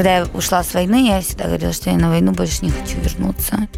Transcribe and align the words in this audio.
Когда 0.00 0.16
я 0.16 0.24
ушла 0.32 0.64
с 0.64 0.72
войны, 0.72 1.08
я 1.08 1.20
всегда 1.20 1.44
говорила, 1.44 1.74
что 1.74 1.90
я 1.90 1.98
на 1.98 2.08
войну 2.08 2.32
больше 2.32 2.64
не 2.64 2.70
хочу 2.70 2.98
вернуться. 3.04 3.68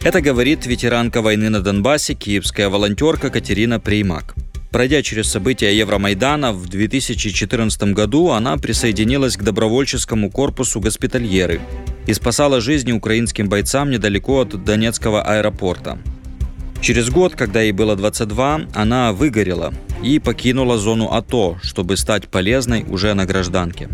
Это 0.00 0.22
говорит 0.22 0.64
ветеранка 0.64 1.20
войны 1.20 1.50
на 1.50 1.60
Донбассе, 1.60 2.14
киевская 2.14 2.70
волонтерка 2.70 3.28
Катерина 3.28 3.80
Преймак. 3.80 4.34
Пройдя 4.70 5.02
через 5.02 5.30
события 5.30 5.76
Евромайдана, 5.76 6.54
в 6.54 6.68
2014 6.70 7.92
году 7.92 8.30
она 8.30 8.56
присоединилась 8.56 9.36
к 9.36 9.42
добровольческому 9.42 10.30
корпусу 10.30 10.80
«Госпитальеры» 10.80 11.60
и 12.06 12.14
спасала 12.14 12.62
жизни 12.62 12.92
украинским 12.92 13.50
бойцам 13.50 13.90
недалеко 13.90 14.40
от 14.40 14.64
Донецкого 14.64 15.20
аэропорта. 15.20 15.98
Через 16.80 17.10
год, 17.10 17.34
когда 17.34 17.60
ей 17.60 17.72
было 17.72 17.94
22, 17.94 18.60
она 18.74 19.12
выгорела 19.12 19.74
и 20.02 20.18
покинула 20.18 20.78
зону 20.78 21.12
АТО, 21.12 21.58
чтобы 21.62 21.98
стать 21.98 22.28
полезной 22.28 22.86
уже 22.88 23.12
на 23.12 23.26
гражданке 23.26 23.90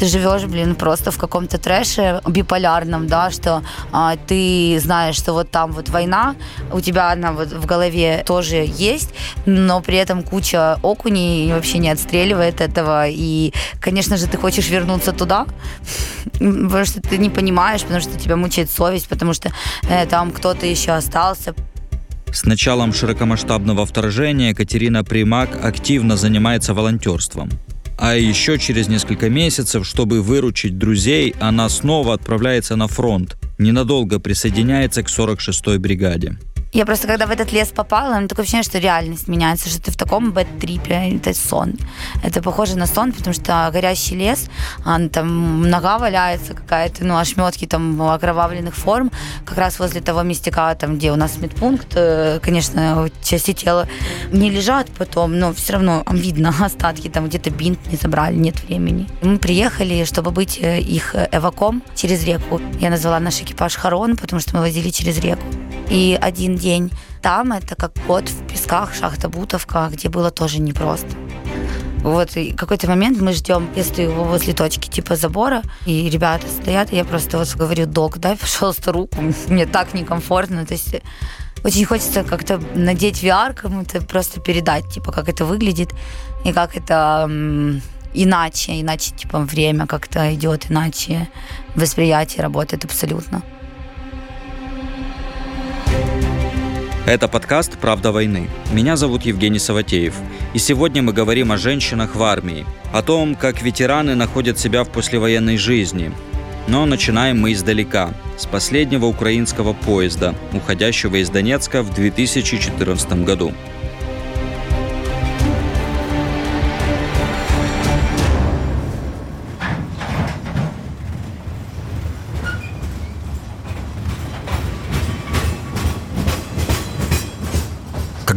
ты 0.00 0.06
живешь, 0.06 0.44
блин, 0.44 0.74
просто 0.74 1.10
в 1.10 1.18
каком-то 1.18 1.58
трэше 1.58 2.22
биполярном, 2.26 3.06
да, 3.06 3.30
что 3.30 3.62
а, 3.92 4.16
ты 4.16 4.80
знаешь, 4.82 5.16
что 5.16 5.34
вот 5.34 5.50
там 5.50 5.72
вот 5.72 5.90
война, 5.90 6.34
у 6.72 6.80
тебя 6.80 7.12
она 7.12 7.32
вот 7.32 7.52
в 7.52 7.66
голове 7.66 8.22
тоже 8.26 8.66
есть, 8.66 9.10
но 9.44 9.82
при 9.82 9.98
этом 9.98 10.22
куча 10.22 10.78
окуней 10.82 11.52
вообще 11.52 11.78
не 11.78 11.90
отстреливает 11.90 12.62
этого, 12.62 13.08
и, 13.08 13.52
конечно 13.78 14.16
же, 14.16 14.26
ты 14.26 14.38
хочешь 14.38 14.70
вернуться 14.70 15.12
туда, 15.12 15.46
потому 16.32 16.84
что 16.86 17.02
ты 17.02 17.18
не 17.18 17.28
понимаешь, 17.28 17.82
потому 17.82 18.00
что 18.00 18.18
тебя 18.18 18.36
мучает 18.36 18.70
совесть, 18.70 19.06
потому 19.08 19.34
что 19.34 19.50
э, 19.82 20.06
там 20.06 20.30
кто-то 20.30 20.64
еще 20.64 20.92
остался, 20.92 21.54
с 22.32 22.44
началом 22.44 22.92
широкомасштабного 22.92 23.84
вторжения 23.84 24.54
Катерина 24.54 25.02
Примак 25.02 25.64
активно 25.64 26.16
занимается 26.16 26.74
волонтерством. 26.74 27.50
А 28.02 28.16
еще 28.16 28.58
через 28.58 28.88
несколько 28.88 29.28
месяцев, 29.28 29.86
чтобы 29.86 30.22
выручить 30.22 30.78
друзей, 30.78 31.34
она 31.38 31.68
снова 31.68 32.14
отправляется 32.14 32.74
на 32.74 32.88
фронт, 32.88 33.36
ненадолго 33.58 34.18
присоединяется 34.18 35.02
к 35.02 35.08
46-й 35.08 35.76
бригаде. 35.76 36.38
Я 36.72 36.86
просто, 36.86 37.08
когда 37.08 37.26
в 37.26 37.32
этот 37.32 37.50
лес 37.50 37.68
попала, 37.68 38.14
у 38.14 38.18
меня 38.18 38.28
такое 38.28 38.44
ощущение, 38.44 38.62
что 38.62 38.78
реальность 38.78 39.26
меняется, 39.26 39.68
что 39.68 39.82
ты 39.82 39.90
в 39.90 39.96
таком 39.96 40.30
бэт-трипе, 40.30 41.16
это 41.16 41.34
сон. 41.34 41.74
Это 42.22 42.40
похоже 42.40 42.78
на 42.78 42.86
сон, 42.86 43.10
потому 43.12 43.34
что 43.34 43.68
горящий 43.72 44.14
лес, 44.14 44.48
там 44.84 45.68
нога 45.68 45.98
валяется 45.98 46.54
какая-то, 46.54 47.04
ну, 47.04 47.18
ошметки 47.18 47.66
там 47.66 48.00
окровавленных 48.00 48.76
форм, 48.76 49.10
как 49.44 49.58
раз 49.58 49.80
возле 49.80 50.00
того 50.00 50.22
местека, 50.22 50.72
там, 50.76 50.96
где 50.96 51.10
у 51.10 51.16
нас 51.16 51.38
медпункт, 51.38 51.88
э, 51.96 52.38
конечно, 52.40 53.10
части 53.20 53.52
тела 53.52 53.88
не 54.30 54.48
лежат 54.48 54.92
потом, 54.96 55.40
но 55.40 55.52
все 55.52 55.72
равно 55.72 56.04
видно 56.12 56.54
остатки, 56.64 57.08
там 57.08 57.26
где-то 57.26 57.50
бинт 57.50 57.84
не 57.90 57.96
забрали, 57.96 58.36
нет 58.36 58.62
времени. 58.62 59.08
Мы 59.22 59.38
приехали, 59.38 60.04
чтобы 60.04 60.30
быть 60.30 60.60
э, 60.62 60.78
их 60.78 61.16
эваком 61.32 61.82
через 61.96 62.24
реку. 62.24 62.60
Я 62.78 62.90
назвала 62.90 63.18
наш 63.18 63.40
экипаж 63.40 63.74
Харон, 63.74 64.16
потому 64.16 64.38
что 64.38 64.54
мы 64.54 64.60
возили 64.60 64.90
через 64.90 65.18
реку. 65.18 65.42
И 65.90 66.16
один 66.20 66.59
день 66.60 66.92
там 67.22 67.52
это 67.52 67.74
как 67.74 67.92
год 68.06 68.28
в 68.28 68.46
песках, 68.46 68.94
шахта 68.94 69.28
Бутовка, 69.28 69.88
где 69.90 70.08
было 70.08 70.30
тоже 70.30 70.60
непросто. 70.60 71.16
Вот, 72.02 72.36
и 72.36 72.52
какой-то 72.52 72.88
момент 72.88 73.20
мы 73.20 73.32
ждем, 73.32 73.68
я 73.76 73.84
стою 73.84 74.12
возле 74.12 74.54
точки 74.54 74.88
типа 74.88 75.16
забора, 75.16 75.62
и 75.84 76.08
ребята 76.08 76.46
стоят, 76.48 76.92
и 76.92 76.96
я 76.96 77.04
просто 77.04 77.36
вот 77.36 77.54
говорю, 77.54 77.86
док, 77.86 78.18
дай, 78.18 78.36
пожалуйста, 78.36 78.92
руку, 78.92 79.16
мне 79.48 79.66
так 79.66 79.92
некомфортно, 79.92 80.64
то 80.64 80.74
есть 80.74 80.94
очень 81.62 81.84
хочется 81.84 82.24
как-то 82.24 82.58
надеть 82.74 83.22
VR, 83.22 83.52
кому-то 83.52 84.00
просто 84.00 84.40
передать, 84.40 84.88
типа, 84.88 85.12
как 85.12 85.28
это 85.28 85.44
выглядит, 85.44 85.90
и 86.44 86.52
как 86.52 86.74
это 86.76 87.28
иначе, 88.14 88.80
иначе, 88.80 89.14
типа, 89.14 89.40
время 89.40 89.86
как-то 89.86 90.34
идет, 90.34 90.70
иначе 90.70 91.28
восприятие 91.74 92.42
работает 92.42 92.84
абсолютно. 92.84 93.42
Это 97.06 97.28
подкаст 97.28 97.78
«Правда 97.78 98.12
войны». 98.12 98.48
Меня 98.72 98.96
зовут 98.96 99.22
Евгений 99.22 99.58
Саватеев. 99.58 100.14
И 100.52 100.58
сегодня 100.58 101.02
мы 101.02 101.12
говорим 101.12 101.50
о 101.50 101.56
женщинах 101.56 102.14
в 102.14 102.22
армии, 102.22 102.66
о 102.92 103.02
том, 103.02 103.34
как 103.34 103.62
ветераны 103.62 104.14
находят 104.14 104.58
себя 104.58 104.84
в 104.84 104.90
послевоенной 104.90 105.56
жизни. 105.56 106.12
Но 106.68 106.84
начинаем 106.84 107.40
мы 107.40 107.54
издалека, 107.54 108.10
с 108.36 108.46
последнего 108.46 109.06
украинского 109.06 109.72
поезда, 109.72 110.34
уходящего 110.52 111.16
из 111.16 111.30
Донецка 111.30 111.82
в 111.82 111.92
2014 111.92 113.24
году. 113.24 113.54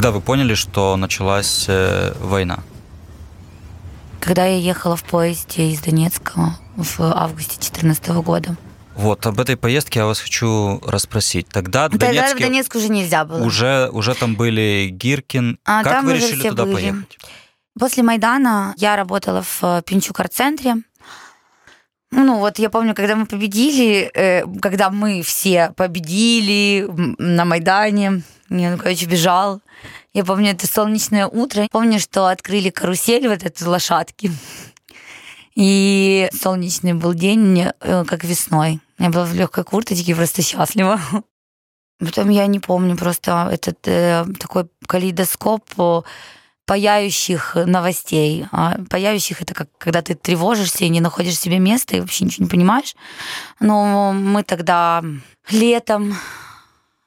Когда 0.04 0.12
вы 0.12 0.20
поняли, 0.20 0.54
что 0.54 0.98
началась 0.98 1.64
э, 1.70 2.12
война? 2.20 2.60
Когда 4.20 4.46
я 4.46 4.58
ехала 4.58 4.98
в 4.98 5.04
поезде 5.06 5.70
из 5.70 5.80
Донецка 5.80 6.58
в 6.76 7.00
августе 7.00 7.56
2014 7.56 8.10
года. 8.10 8.58
Вот, 8.96 9.26
об 9.26 9.40
этой 9.40 9.56
поездке 9.56 10.00
я 10.00 10.06
вас 10.06 10.20
хочу 10.20 10.82
расспросить. 10.86 11.48
Тогда, 11.48 11.88
Тогда 11.88 12.08
Донецке 12.08 12.36
в 12.36 12.40
Донецк 12.42 12.76
уже 12.76 12.90
нельзя 12.90 13.24
было. 13.24 13.46
Уже, 13.46 13.90
уже 13.94 14.14
там 14.14 14.36
были 14.36 14.90
Гиркин. 14.92 15.58
А, 15.64 15.84
как 15.86 16.04
вы 16.04 16.16
решили 16.16 16.50
туда 16.50 16.66
были. 16.66 16.74
поехать? 16.74 17.18
После 17.80 18.04
Майдана 18.04 18.74
я 18.76 18.98
работала 18.98 19.42
в 19.42 19.64
э, 19.64 19.84
Пинчук-центре. 19.86 20.84
Ну, 22.12 22.40
вот 22.40 22.60
я 22.60 22.70
помню, 22.70 22.94
когда 22.94 23.16
мы 23.16 23.26
победили, 23.26 24.12
э, 24.14 24.44
когда 24.62 24.90
мы 24.90 25.22
все 25.22 25.72
победили 25.78 26.90
на 27.18 27.46
Майдане, 27.46 28.22
Янукович 28.58 29.06
бежал. 29.08 29.62
Я 30.14 30.24
помню 30.24 30.52
это 30.52 30.68
солнечное 30.68 31.28
утро. 31.28 31.68
Помню, 31.72 32.00
что 32.00 32.28
открыли 32.28 32.70
карусель 32.70 33.28
вот 33.28 33.44
этой 33.44 33.64
лошадки. 33.68 34.32
И 35.56 36.30
солнечный 36.34 36.94
был 36.94 37.14
день, 37.14 37.66
э, 37.80 38.06
как 38.06 38.24
весной. 38.24 38.80
Я 38.98 39.10
была 39.10 39.26
в 39.26 39.34
легкой 39.34 39.64
курточке, 39.64 40.16
просто 40.16 40.42
счастлива. 40.42 41.00
Потом 42.00 42.30
я 42.30 42.48
не 42.48 42.60
помню, 42.60 42.98
просто 42.98 43.50
этот 43.52 43.80
э, 43.88 44.26
такой 44.40 44.68
калейдоскоп 44.88 45.64
паяющих 46.66 47.56
новостей. 47.56 48.46
А 48.52 48.78
паяющих 48.90 49.42
это 49.42 49.54
как 49.54 49.70
когда 49.78 50.02
ты 50.02 50.16
тревожишься 50.16 50.86
и 50.86 50.90
не 50.90 51.02
находишь 51.02 51.38
себе 51.38 51.60
места 51.60 51.98
и 51.98 52.00
вообще 52.00 52.26
ничего 52.26 52.46
не 52.46 52.50
понимаешь. 52.50 52.96
Но 53.60 54.14
мы 54.14 54.44
тогда 54.44 55.04
летом 55.50 56.16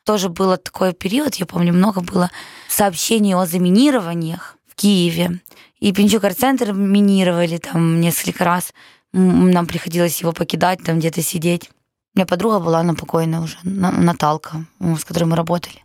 тоже 0.07 0.29
был 0.29 0.57
такой 0.57 0.95
период, 0.95 1.35
я 1.35 1.47
помню, 1.47 1.75
много 1.75 2.01
было 2.01 2.31
сообщений 2.69 3.35
о 3.35 3.45
заминированиях 3.45 4.57
в 4.67 4.77
Киеве. 4.77 5.41
И 5.81 5.93
Пинчук-центр 5.93 6.73
минировали 6.73 7.59
там 7.59 8.01
несколько 8.01 8.45
раз. 8.45 8.73
Нам 9.13 9.67
приходилось 9.67 10.21
его 10.21 10.33
покидать, 10.33 10.83
там 10.85 11.01
где-то 11.01 11.23
сидеть. 11.23 11.71
У 12.15 12.19
меня 12.19 12.27
подруга 12.27 12.61
была, 12.61 12.81
она 12.81 12.95
покойная 12.95 13.41
уже, 13.41 13.57
Наталка, 13.65 14.65
с 14.81 15.05
которой 15.05 15.25
мы 15.25 15.37
работали. 15.37 15.85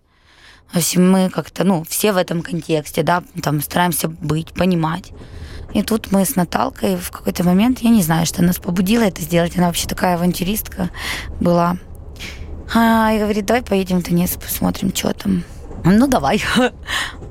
В 0.72 0.78
общем, 0.78 1.12
мы 1.12 1.30
как-то, 1.30 1.64
ну, 1.64 1.84
все 1.84 2.14
в 2.14 2.18
этом 2.18 2.42
контексте, 2.42 3.04
да, 3.04 3.24
там 3.42 3.60
стараемся 3.60 4.08
быть, 4.08 4.54
понимать. 4.54 5.12
И 5.74 5.82
тут 5.82 6.12
мы 6.12 6.26
с 6.26 6.36
Наталкой 6.36 6.96
в 6.96 7.12
какой-то 7.12 7.44
момент, 7.44 7.80
я 7.80 7.90
не 7.90 8.04
знаю, 8.04 8.26
что 8.26 8.44
нас 8.44 8.60
побудило 8.60 9.04
это 9.04 9.22
сделать, 9.22 9.58
она 9.58 9.68
вообще 9.68 9.88
такая 9.88 10.16
авантюристка 10.16 10.92
была. 11.40 11.78
А, 12.74 13.12
и 13.12 13.20
говорит, 13.20 13.46
давай 13.46 13.62
поедем 13.64 14.00
в 14.00 14.04
Донецк, 14.04 14.40
посмотрим, 14.40 14.96
что 14.96 15.14
там. 15.14 15.44
Ну, 15.84 16.08
давай. 16.08 16.42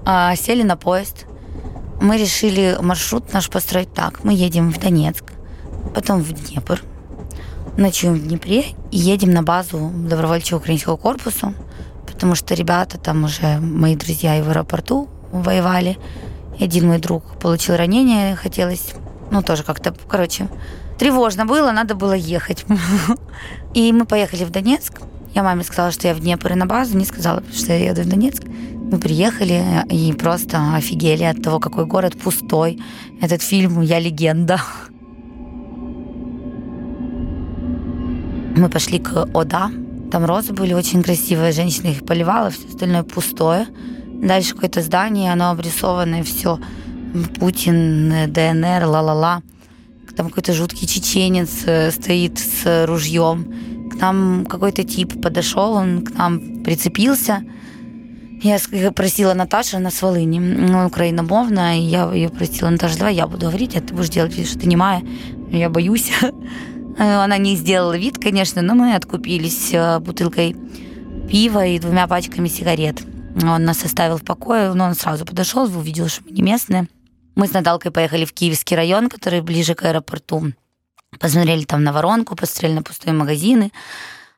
А, 0.03 0.35
сели 0.35 0.63
на 0.63 0.77
поезд. 0.77 1.27
Мы 2.01 2.17
решили 2.17 2.79
маршрут 2.81 3.35
наш 3.35 3.51
построить 3.51 3.93
так. 3.93 4.25
Мы 4.25 4.33
едем 4.33 4.73
в 4.73 4.81
Донецк, 4.81 5.25
потом 5.95 6.23
в 6.23 6.33
Днепр, 6.33 6.83
ночуем 7.77 8.15
в 8.15 8.27
Днепре 8.27 8.65
и 8.91 8.97
едем 8.97 9.33
на 9.33 9.43
базу 9.43 9.91
добровольчего 9.95 10.59
украинского 10.59 10.97
корпуса, 10.97 11.53
потому 12.07 12.35
что 12.35 12.55
ребята 12.55 12.97
там 12.97 13.25
уже, 13.25 13.59
мои 13.61 13.95
друзья 13.95 14.39
и 14.39 14.43
в 14.43 14.49
аэропорту 14.49 15.11
воевали. 15.33 15.99
Один 16.59 16.89
мой 16.89 16.99
друг 16.99 17.39
получил 17.39 17.77
ранение, 17.77 18.37
хотелось, 18.37 18.95
ну, 19.31 19.43
тоже 19.43 19.63
как-то, 19.63 19.95
короче, 20.09 20.49
тревожно 20.99 21.45
было, 21.45 21.73
надо 21.73 21.95
было 21.95 22.15
ехать. 22.15 22.65
И 23.75 23.93
мы 23.93 24.07
поехали 24.07 24.45
в 24.45 24.51
Донецк. 24.51 25.01
Я 25.35 25.43
маме 25.43 25.63
сказала, 25.63 25.93
что 25.93 26.09
я 26.09 26.15
в 26.15 26.21
Днепр 26.21 26.55
на 26.55 26.67
базу, 26.67 26.97
не 26.97 27.05
сказала, 27.05 27.43
что 27.53 27.73
я 27.73 27.91
еду 27.91 28.03
в 28.03 28.09
Донецк. 28.09 28.43
Мы 28.45 28.99
приехали 28.99 29.65
и 29.89 30.13
просто 30.13 30.75
офигели 30.75 31.23
от 31.23 31.43
того, 31.43 31.61
какой 31.61 31.87
город 31.87 32.19
пустой. 32.19 32.81
Этот 33.21 33.41
фильм 33.43 33.81
«Я 33.81 34.01
легенда». 34.01 34.61
Мы 38.57 38.69
пошли 38.69 38.99
к 38.99 39.29
Ода. 39.33 39.71
Там 40.11 40.25
розы 40.25 40.53
были 40.53 40.75
очень 40.75 41.03
красивые, 41.05 41.53
женщина 41.53 41.87
их 41.87 42.05
поливала, 42.05 42.51
все 42.51 42.67
остальное 42.67 43.05
пустое. 43.05 43.69
Дальше 44.23 44.55
какое-то 44.55 44.83
здание, 44.83 45.33
оно 45.33 45.51
обрисованное, 45.51 46.25
все. 46.25 46.59
Путин, 47.39 48.33
ДНР, 48.33 48.85
ла-ла-ла 48.85 49.43
там 50.21 50.29
какой-то 50.29 50.53
жуткий 50.53 50.87
чеченец 50.87 51.63
э, 51.65 51.91
стоит 51.91 52.39
с 52.39 52.85
ружьем. 52.87 53.47
К 54.01 54.03
нам 54.03 54.47
какой-то 54.47 54.83
тип 54.83 55.21
подошел, 55.21 55.75
он 55.75 56.03
к 56.03 56.17
нам 56.17 56.63
прицепился. 56.63 57.45
Я 58.41 58.59
просила 58.93 59.35
Наташу, 59.35 59.77
она 59.77 59.91
с 59.91 60.01
Волыни, 60.01 60.39
ну, 60.39 60.87
украиномовная, 60.87 61.77
и 61.77 61.83
я 61.83 62.11
ее 62.11 62.31
просила, 62.31 62.71
Наташа, 62.71 62.97
давай 62.97 63.15
я 63.15 63.27
буду 63.27 63.49
говорить, 63.49 63.77
а 63.77 63.83
ты 63.83 63.93
будешь 63.93 64.09
делать 64.09 64.35
вид, 64.35 64.49
что 64.49 64.59
ты 64.59 64.67
не 64.69 64.77
моя. 64.77 65.03
Я 65.51 65.69
боюсь. 65.69 66.11
Она 66.99 67.37
не 67.37 67.57
сделала 67.57 67.95
вид, 67.95 68.19
конечно, 68.19 68.63
но 68.63 68.75
мы 68.75 68.95
откупились 68.95 69.69
э, 69.75 69.99
бутылкой 69.99 70.57
пива 71.31 71.67
и 71.67 71.79
двумя 71.79 72.07
пачками 72.07 72.49
сигарет. 72.49 73.03
Он 73.37 73.63
нас 73.65 73.85
оставил 73.85 74.17
в 74.17 74.25
покое, 74.25 74.73
но 74.73 74.87
он 74.87 74.95
сразу 74.95 75.27
подошел, 75.27 75.65
увидел, 75.65 76.09
что 76.09 76.23
мы 76.25 76.31
не 76.31 76.41
местные. 76.41 76.89
Мы 77.35 77.49
с 77.49 77.53
Наталкой 77.53 77.91
поехали 77.91 78.25
в 78.25 78.33
Киевский 78.33 78.77
район, 78.77 79.11
который 79.11 79.43
ближе 79.43 79.75
к 79.75 79.85
аэропорту. 79.85 80.55
Посмотрели 81.20 81.64
там 81.64 81.84
на 81.84 81.92
воронку, 81.92 82.36
посмотрели 82.36 82.74
на 82.74 82.82
пустые 82.82 83.14
магазины. 83.14 83.72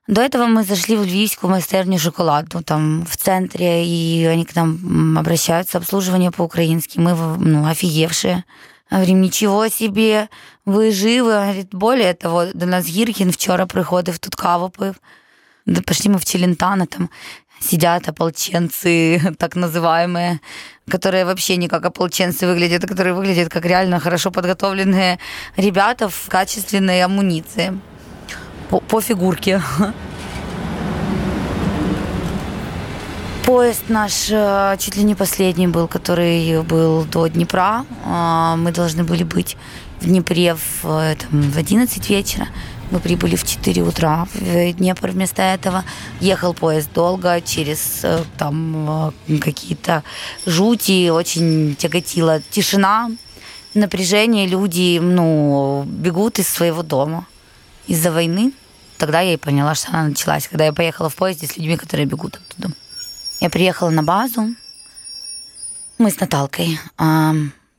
До 0.08 0.22
этого 0.22 0.46
мы 0.46 0.64
зашли 0.64 0.96
в 0.96 1.04
львивскую 1.04 1.52
майстерню 1.52 2.00
шоколаду, 2.00 2.64
там 2.64 3.06
в 3.06 3.18
центре, 3.18 3.86
и 3.86 4.26
они 4.26 4.46
к 4.46 4.56
нам 4.56 5.18
обращаются, 5.18 5.78
обслуживание 5.78 6.32
по-украински. 6.32 7.00
Мы 7.00 7.14
ну, 7.40 7.68
офигевшие. 7.68 8.44
Говорим, 8.90 9.22
ничего 9.22 9.68
себе, 9.68 10.30
ви 10.66 10.92
живы. 10.92 11.32
Говорит, 11.32 11.68
более 11.72 12.14
того, 12.14 12.46
до 12.54 12.66
нас 12.66 12.88
Гіркін 12.88 13.32
вчора 13.32 13.66
приходив, 13.66 14.18
тут 14.18 14.36
каву 14.36 14.70
пив. 14.70 14.96
Да 15.66 15.82
пошли 15.82 16.10
мы 16.10 16.18
в 16.18 16.26
Челентано, 16.26 16.86
там 16.86 17.10
сидят 17.63 18.09
ополченцы, 18.09 19.21
так 19.39 19.57
называемые, 19.57 20.41
которые 20.91 21.25
вообще 21.25 21.57
не 21.57 21.69
как 21.69 21.85
ополченцы 21.85 22.47
выглядят, 22.47 22.85
а 22.85 22.87
которые 22.87 23.15
выглядят 23.15 23.49
как 23.49 23.65
реально 23.65 24.01
хорошо 24.01 24.31
подготовленные 24.31 25.19
ребята 25.57 26.09
в 26.09 26.29
качественной 26.29 27.03
амуниции 27.03 27.79
по, 28.69 28.81
по 28.81 29.01
фигурке. 29.01 29.63
Поезд 33.45 33.89
наш 33.89 34.31
э, 34.31 34.77
чуть 34.79 34.97
ли 34.97 35.03
не 35.03 35.15
последний 35.15 35.67
был, 35.67 35.89
который 35.89 36.63
был 36.63 37.05
до 37.05 37.27
Днепра. 37.27 37.85
А, 38.05 38.57
мы 38.57 38.71
должны 38.71 39.03
были 39.03 39.25
быть 39.25 39.57
в 40.01 40.07
Днепре 40.07 40.55
в, 40.55 40.85
э, 40.85 41.17
там, 41.17 41.43
в 41.51 41.59
11 41.59 42.09
вечера. 42.09 42.47
Мы 42.93 43.01
прибыли 43.01 43.37
в 43.37 43.45
4 43.45 43.83
утра 43.83 44.27
в 44.35 44.73
Днепр 44.75 45.13
вместо 45.13 45.41
этого. 45.41 45.83
Ехал 46.21 46.53
поезд 46.53 46.93
долго, 46.93 47.41
через 47.41 48.01
э, 48.03 48.23
там 48.37 49.15
какие-то 49.41 50.05
жути, 50.45 51.09
очень 51.09 51.75
тяготила 51.75 52.43
тишина, 52.51 53.11
напряжение. 53.73 54.47
Люди 54.47 54.99
ну, 55.01 55.85
бегут 55.87 56.39
из 56.39 56.49
своего 56.49 56.83
дома 56.83 57.27
из-за 57.87 58.13
войны. 58.13 58.53
Тогда 58.99 59.21
я 59.21 59.33
и 59.33 59.39
поняла, 59.39 59.75
что 59.75 59.89
она 59.89 60.09
началась, 60.09 60.47
когда 60.47 60.67
я 60.67 60.73
поехала 60.75 61.09
в 61.09 61.17
поезде 61.17 61.47
с 61.47 61.57
людьми, 61.57 61.79
которые 61.79 62.05
бегут 62.05 62.37
оттуда. 62.37 62.75
Я 63.41 63.49
приехала 63.49 63.89
на 63.89 64.03
базу. 64.03 64.49
Мы 65.97 66.11
с 66.11 66.21
Наталкой. 66.21 66.79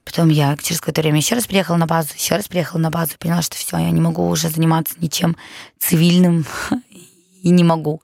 Потом 0.05 0.29
я 0.29 0.57
через 0.57 0.79
какое-то 0.79 1.01
время 1.01 1.17
еще 1.17 1.35
раз 1.35 1.47
приехала 1.47 1.77
на 1.77 1.85
базу, 1.85 2.09
еще 2.15 2.35
раз 2.35 2.47
приехала 2.47 2.79
на 2.79 2.89
базу, 2.89 3.13
поняла, 3.17 3.41
что 3.41 3.55
все, 3.55 3.77
я 3.77 3.91
не 3.91 4.01
могу 4.01 4.27
уже 4.27 4.49
заниматься 4.49 4.95
ничем 4.99 5.35
цивильным 5.79 6.45
и 7.41 7.49
не 7.49 7.63
могу. 7.63 8.01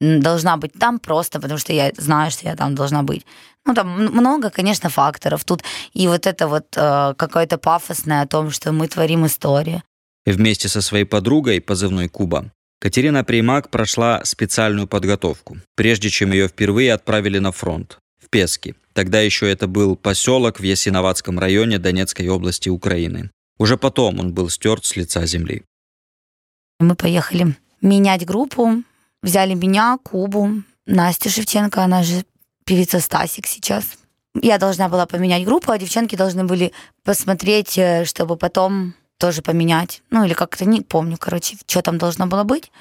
Должна 0.00 0.56
быть 0.56 0.72
там 0.72 0.98
просто, 0.98 1.40
потому 1.40 1.58
что 1.58 1.72
я 1.72 1.92
знаю, 1.96 2.30
что 2.30 2.46
я 2.46 2.56
там 2.56 2.74
должна 2.74 3.02
быть. 3.02 3.24
Ну, 3.64 3.74
там 3.74 3.88
много, 3.88 4.50
конечно, 4.50 4.90
факторов. 4.90 5.44
Тут 5.44 5.62
и 5.92 6.08
вот 6.08 6.26
это 6.26 6.48
вот 6.48 6.66
э, 6.76 7.14
какое-то 7.16 7.56
пафосное 7.56 8.22
о 8.22 8.26
том, 8.26 8.50
что 8.50 8.72
мы 8.72 8.88
творим 8.88 9.24
историю. 9.24 9.82
Вместе 10.26 10.68
со 10.68 10.80
своей 10.80 11.04
подругой, 11.04 11.60
позывной 11.60 12.08
Куба, 12.08 12.50
Катерина 12.80 13.24
Примак 13.24 13.70
прошла 13.70 14.20
специальную 14.24 14.86
подготовку, 14.86 15.56
прежде 15.74 16.10
чем 16.10 16.32
ее 16.32 16.48
впервые 16.48 16.92
отправили 16.92 17.38
на 17.38 17.52
фронт, 17.52 17.98
в 18.24 18.30
Пески. 18.30 18.74
Тогда 18.92 19.20
еще 19.20 19.50
это 19.50 19.66
был 19.66 19.96
поселок 19.96 20.60
в 20.60 20.62
Ясиноватском 20.62 21.38
районе 21.38 21.78
Донецкой 21.78 22.28
области 22.28 22.68
Украины. 22.68 23.30
Уже 23.58 23.76
потом 23.76 24.20
он 24.20 24.32
был 24.32 24.48
стерт 24.50 24.84
с 24.84 24.96
лица 24.96 25.26
земли. 25.26 25.62
Мы 26.80 26.96
поехали 26.96 27.56
менять 27.80 28.26
группу, 28.26 28.82
взяли 29.22 29.54
меня, 29.54 29.98
Кубу, 30.02 30.62
Настю 30.86 31.30
Шевченко, 31.30 31.82
она 31.82 32.02
же 32.02 32.24
певица 32.64 33.00
Стасик 33.00 33.46
сейчас. 33.46 33.98
Я 34.40 34.58
должна 34.58 34.88
была 34.88 35.06
поменять 35.06 35.44
группу, 35.44 35.70
а 35.70 35.78
девчонки 35.78 36.16
должны 36.16 36.44
были 36.44 36.72
посмотреть, 37.04 37.78
э, 37.78 38.04
чтобы 38.04 38.36
потом 38.36 38.94
тоже 39.18 39.42
поменять. 39.42 40.02
Ну, 40.10 40.24
или 40.24 40.34
как-то 40.34 40.64
не 40.64 40.80
помню, 40.80 41.16
короче, 41.18 41.56
что 41.66 41.82
там 41.82 41.98
должно 41.98 42.26
было 42.26 42.42
быть. 42.42 42.72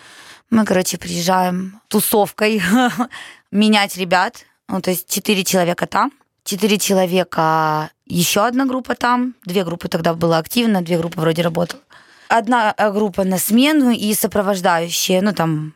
Мы, 0.49 0.65
короче, 0.65 0.97
приезжаем 0.97 1.79
тусовкой 1.89 2.61
менять 3.51 3.97
ребят. 3.97 4.45
Ну, 4.69 4.81
то 4.81 4.91
есть 4.91 5.09
четыре 5.09 5.43
человека 5.43 5.87
там, 5.87 6.11
четыре 6.43 6.77
человека, 6.77 7.91
еще 8.05 8.45
одна 8.45 8.65
группа 8.65 8.95
там, 8.95 9.35
две 9.45 9.63
группы 9.63 9.87
тогда 9.87 10.13
было 10.13 10.37
активно, 10.37 10.81
две 10.81 10.97
группы 10.97 11.19
вроде 11.19 11.41
работала. 11.41 11.81
Одна 12.29 12.73
э, 12.77 12.91
группа 12.91 13.23
на 13.23 13.37
смену 13.37 13.91
и 13.91 14.13
сопровождающие, 14.13 15.21
ну, 15.21 15.33
там, 15.33 15.73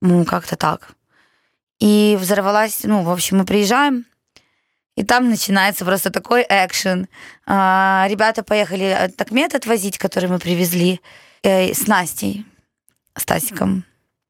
ну, 0.00 0.24
как-то 0.24 0.56
так. 0.56 0.94
И 1.80 2.16
взорвалась, 2.20 2.80
ну, 2.84 3.02
в 3.02 3.10
общем, 3.10 3.38
мы 3.38 3.44
приезжаем, 3.44 4.04
и 4.96 5.02
там 5.02 5.28
начинается 5.28 5.84
просто 5.84 6.10
такой 6.10 6.46
экшен. 6.48 7.08
А, 7.46 8.06
ребята 8.08 8.42
поехали 8.42 8.84
э, 8.84 9.08
такмет 9.08 9.54
отвозить, 9.54 9.98
который 9.98 10.28
мы 10.28 10.38
привезли, 10.38 11.00
э, 11.42 11.72
с 11.72 11.86
Настей, 11.86 12.46
с 13.16 13.24
Тасиком. 13.24 13.84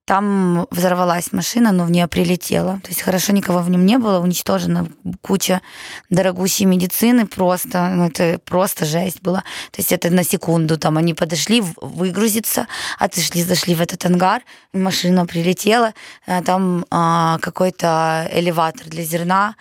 Там 0.06 0.66
взорвалась 0.70 1.32
машина, 1.32 1.72
но 1.72 1.84
в 1.84 1.90
нее 1.90 2.06
прилетело. 2.08 2.78
То 2.82 2.88
есть 2.88 3.00
хорошо 3.00 3.32
никого 3.32 3.60
в 3.60 3.70
нем 3.70 3.86
не 3.86 3.96
было, 3.96 4.20
уничтожена 4.20 4.86
куча 5.22 5.62
дорогущей 6.10 6.66
медицины 6.66 7.26
просто. 7.26 7.88
Ну, 7.88 8.06
это 8.08 8.38
просто 8.44 8.84
жесть 8.84 9.22
была. 9.22 9.40
То 9.70 9.78
есть 9.78 9.92
это 9.92 10.10
на 10.10 10.22
секунду 10.22 10.76
там 10.76 10.98
они 10.98 11.14
подошли 11.14 11.62
выгрузиться, 11.80 12.66
отошли, 12.98 13.42
зашли 13.42 13.74
в 13.74 13.80
этот 13.80 14.04
ангар, 14.04 14.42
машина 14.74 15.24
прилетела, 15.24 15.94
а 16.26 16.42
там 16.42 16.84
а, 16.90 17.38
какой-то 17.38 18.28
элеватор 18.30 18.86
для 18.88 19.04
зерна, 19.04 19.56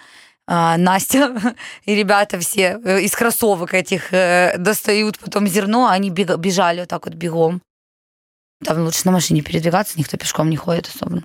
а, 0.45 0.75
Настя 0.78 1.56
и 1.85 1.95
ребята 1.95 2.38
все 2.40 2.81
э, 2.83 3.00
из 3.02 3.16
кроссовок 3.16 3.73
этих 3.73 4.12
э, 4.12 4.57
достают 4.57 5.18
потом 5.19 5.47
зерно, 5.47 5.88
они 5.88 6.09
бежали 6.09 6.81
вот 6.81 6.90
так 6.90 7.06
вот 7.06 7.16
бегом. 7.16 7.62
Там 8.63 8.83
лучше 8.83 9.01
на 9.05 9.11
машине 9.11 9.41
передвигаться, 9.41 9.97
никто 9.97 10.17
пешком 10.17 10.49
не 10.49 10.57
ходит 10.57 10.89
особо. 10.93 11.23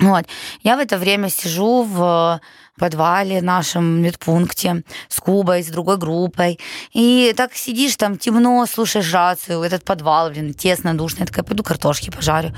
Вот. 0.00 0.26
Я 0.62 0.76
в 0.76 0.80
это 0.80 0.96
время 0.96 1.28
сижу 1.28 1.82
в 1.82 2.40
подвале 2.78 3.42
нашем 3.42 4.00
медпункте 4.02 4.84
с 5.08 5.18
Кубой, 5.18 5.64
с 5.64 5.66
другой 5.66 5.96
группой. 5.96 6.60
И 6.92 7.34
так 7.36 7.54
сидишь 7.54 7.96
там 7.96 8.16
темно, 8.16 8.64
слушаешь 8.66 9.12
рацию, 9.12 9.62
этот 9.62 9.84
подвал, 9.84 10.30
блин, 10.30 10.54
тесно, 10.54 10.96
душно. 10.96 11.20
Я 11.20 11.26
такая, 11.26 11.44
пойду 11.44 11.64
картошки 11.64 12.10
пожарю. 12.10 12.54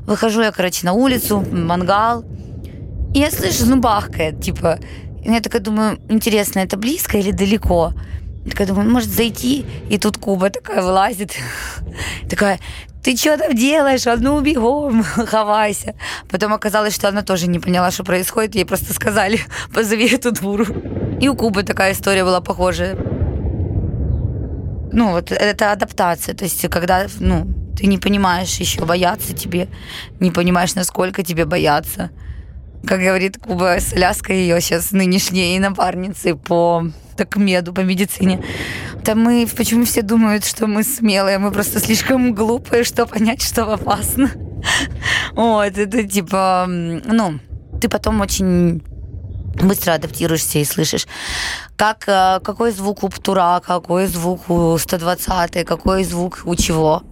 Выхожу 0.00 0.42
я, 0.42 0.52
короче, 0.52 0.84
на 0.84 0.92
улицу, 0.92 1.40
мангал. 1.40 2.24
И 3.14 3.18
я 3.18 3.30
слышу, 3.30 3.66
ну, 3.66 3.76
бахкает, 3.76 4.42
типа, 4.42 4.78
и 5.24 5.30
я 5.30 5.40
такая 5.40 5.62
думаю, 5.62 5.98
интересно, 6.08 6.60
это 6.60 6.76
близко 6.76 7.18
или 7.18 7.30
далеко? 7.30 7.92
Я 8.44 8.50
такая 8.50 8.66
думаю, 8.66 8.90
может 8.90 9.08
зайти, 9.08 9.64
и 9.88 9.98
тут 9.98 10.18
Куба 10.18 10.50
такая 10.50 10.82
вылазит. 10.82 11.36
Такая, 12.28 12.58
ты 13.02 13.16
что 13.16 13.36
там 13.36 13.54
делаешь? 13.54 14.06
Одну 14.06 14.40
бегом, 14.40 15.02
хавайся. 15.26 15.94
Потом 16.30 16.52
оказалось, 16.52 16.94
что 16.94 17.08
она 17.08 17.22
тоже 17.22 17.48
не 17.48 17.58
поняла, 17.58 17.90
что 17.90 18.04
происходит. 18.04 18.54
Ей 18.54 18.64
просто 18.64 18.94
сказали, 18.94 19.40
позови 19.74 20.08
эту 20.08 20.32
дуру. 20.32 20.66
И 21.20 21.28
у 21.28 21.34
Кубы 21.34 21.62
такая 21.62 21.92
история 21.92 22.24
была 22.24 22.40
похожая. 22.40 22.96
Ну, 24.94 25.12
вот 25.12 25.32
это 25.32 25.72
адаптация. 25.72 26.34
То 26.34 26.44
есть, 26.44 26.68
когда, 26.68 27.06
ну, 27.18 27.46
ты 27.76 27.86
не 27.86 27.98
понимаешь 27.98 28.54
еще, 28.56 28.84
бояться 28.84 29.34
тебе, 29.34 29.68
не 30.20 30.30
понимаешь, 30.30 30.74
насколько 30.74 31.22
тебе 31.22 31.44
бояться 31.44 32.10
как 32.86 33.00
говорит 33.00 33.38
Куба 33.38 33.76
Соляска, 33.78 34.32
ее 34.32 34.60
сейчас 34.60 34.92
нынешней 34.92 35.58
напарницы 35.58 36.34
по 36.34 36.88
так 37.16 37.36
меду, 37.36 37.72
по 37.72 37.80
медицине. 37.80 38.42
Там 39.04 39.20
мы, 39.20 39.46
почему 39.56 39.84
все 39.84 40.02
думают, 40.02 40.44
что 40.44 40.66
мы 40.66 40.82
смелые, 40.82 41.38
мы 41.38 41.50
просто 41.50 41.80
слишком 41.80 42.34
глупые, 42.34 42.84
что 42.84 43.06
понять, 43.06 43.42
что 43.42 43.72
опасно. 43.72 44.30
Вот, 45.32 45.76
это 45.76 46.04
типа, 46.04 46.66
ну, 46.68 47.40
ты 47.80 47.88
потом 47.88 48.20
очень 48.20 48.80
быстро 49.60 49.94
адаптируешься 49.94 50.58
и 50.58 50.64
слышишь, 50.64 51.06
как, 51.76 52.04
э, 52.06 52.40
какой 52.42 52.70
звук 52.70 53.02
у 53.02 53.08
птура, 53.08 53.60
какой 53.64 54.06
звук 54.06 54.48
у 54.50 54.78
120 54.78 55.64
какой 55.66 56.04
звук 56.04 56.42
у 56.44 56.54
чего. 56.54 57.02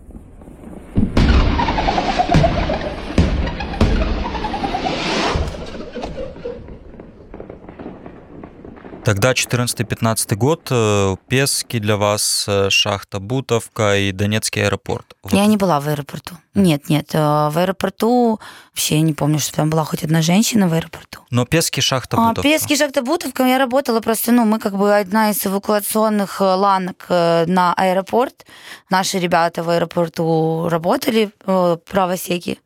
Тогда 9.05 9.33
14-15 9.33 10.37
год, 10.37 10.69
э, 10.71 11.17
Пески 11.29 11.79
для 11.79 11.97
вас, 11.97 12.45
э, 12.47 12.69
шахта 12.71 13.19
Бутовка 13.19 13.97
и 13.97 14.13
Донецкий 14.13 14.63
аэропорт. 14.63 15.15
Вот. 15.23 15.33
Я 15.33 15.47
не 15.47 15.57
была 15.57 15.81
в 15.81 15.89
аэропорту. 15.89 16.37
Нет, 16.55 16.91
нет, 16.91 17.15
э, 17.15 17.19
в 17.19 17.57
аэропорту 17.57 18.41
вообще 18.71 18.97
я 18.97 19.01
не 19.01 19.15
помню, 19.15 19.39
что 19.39 19.55
там 19.55 19.71
была 19.71 19.85
хоть 19.85 20.05
одна 20.05 20.21
женщина 20.21 20.69
в 20.69 20.75
аэропорту. 20.75 21.21
Но 21.31 21.47
Пески, 21.47 21.81
шахта 21.81 22.17
Бутовка. 22.17 22.41
А, 22.41 22.43
Пески, 22.43 22.77
шахта 22.77 23.03
Бутовка, 23.03 23.45
я 23.45 23.59
работала 23.59 24.01
просто, 24.01 24.33
ну, 24.33 24.45
мы 24.45 24.59
как 24.59 24.77
бы 24.77 24.95
одна 24.95 25.31
из 25.31 25.47
эвакуационных 25.47 26.41
ланок 26.41 27.07
на 27.09 27.73
аэропорт. 27.77 28.45
Наши 28.91 29.19
ребята 29.19 29.63
в 29.63 29.71
аэропорту 29.71 30.69
работали, 30.69 31.31
правосеки. 31.45 32.59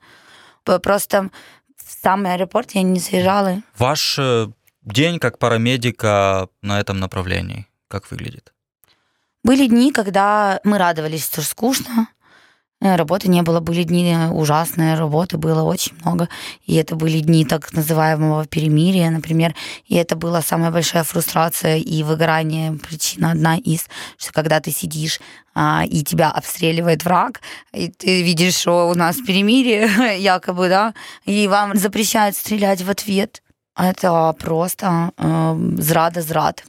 Просто 0.65 1.31
в 1.77 2.03
сам 2.03 2.27
аэропорт 2.27 2.73
я 2.73 2.83
не 2.83 2.99
заезжала. 2.99 3.63
Ваш 3.79 4.19
день 4.85 5.19
как 5.19 5.39
парамедика 5.39 6.49
на 6.63 6.81
этом 6.81 6.99
направлении? 6.99 7.67
Как 7.89 8.11
выглядит? 8.11 8.53
Были 9.45 9.67
дни, 9.67 9.93
когда 9.93 10.59
мы 10.65 10.79
радовались, 10.79 11.27
что 11.27 11.43
скучно, 11.43 12.09
э, 12.81 12.97
работы 12.97 13.29
не 13.29 13.43
было. 13.43 13.61
Были 13.61 13.83
дни 13.83 14.17
ужасные, 14.31 14.95
работы 14.95 15.37
было 15.37 15.63
очень 15.63 15.95
много. 16.01 16.31
И 16.65 16.75
это 16.77 16.97
были 16.97 17.21
дни 17.21 17.45
так 17.45 17.71
называемого 17.75 18.47
перемирия, 18.47 19.11
например. 19.11 19.55
И 19.87 19.97
это 19.97 20.17
была 20.17 20.41
самая 20.41 20.71
большая 20.71 21.05
фрустрация 21.05 21.77
и 21.77 22.03
выгорание. 22.03 22.73
Причина 22.73 23.33
одна 23.33 23.59
из, 23.59 23.87
что 24.17 24.33
когда 24.33 24.61
ты 24.61 24.71
сидишь 24.71 25.21
а, 25.55 25.85
и 25.87 26.03
тебя 26.03 26.31
обстреливает 26.31 27.05
враг, 27.05 27.43
и 27.75 27.89
ты 27.89 28.23
видишь, 28.23 28.55
что 28.55 28.89
у 28.89 28.95
нас 28.95 29.17
перемирие 29.17 30.19
якобы, 30.23 30.71
да, 30.71 30.95
и 31.27 31.47
вам 31.49 31.77
запрещают 31.77 32.35
стрелять 32.35 32.81
в 32.81 32.89
ответ. 32.89 33.43
Это 33.77 34.35
просто 34.39 35.13
э, 35.17 35.57
зрада-зрад. 35.79 36.65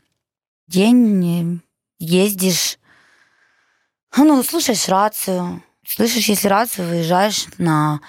День 0.67 1.61
ездишь, 1.99 2.79
ну, 4.17 4.41
слушаешь 4.43 4.87
рацию, 4.87 5.63
слышишь, 5.85 6.27
если 6.29 6.47
рацию, 6.47 6.87
выезжаешь 6.87 7.45
на 7.57 8.01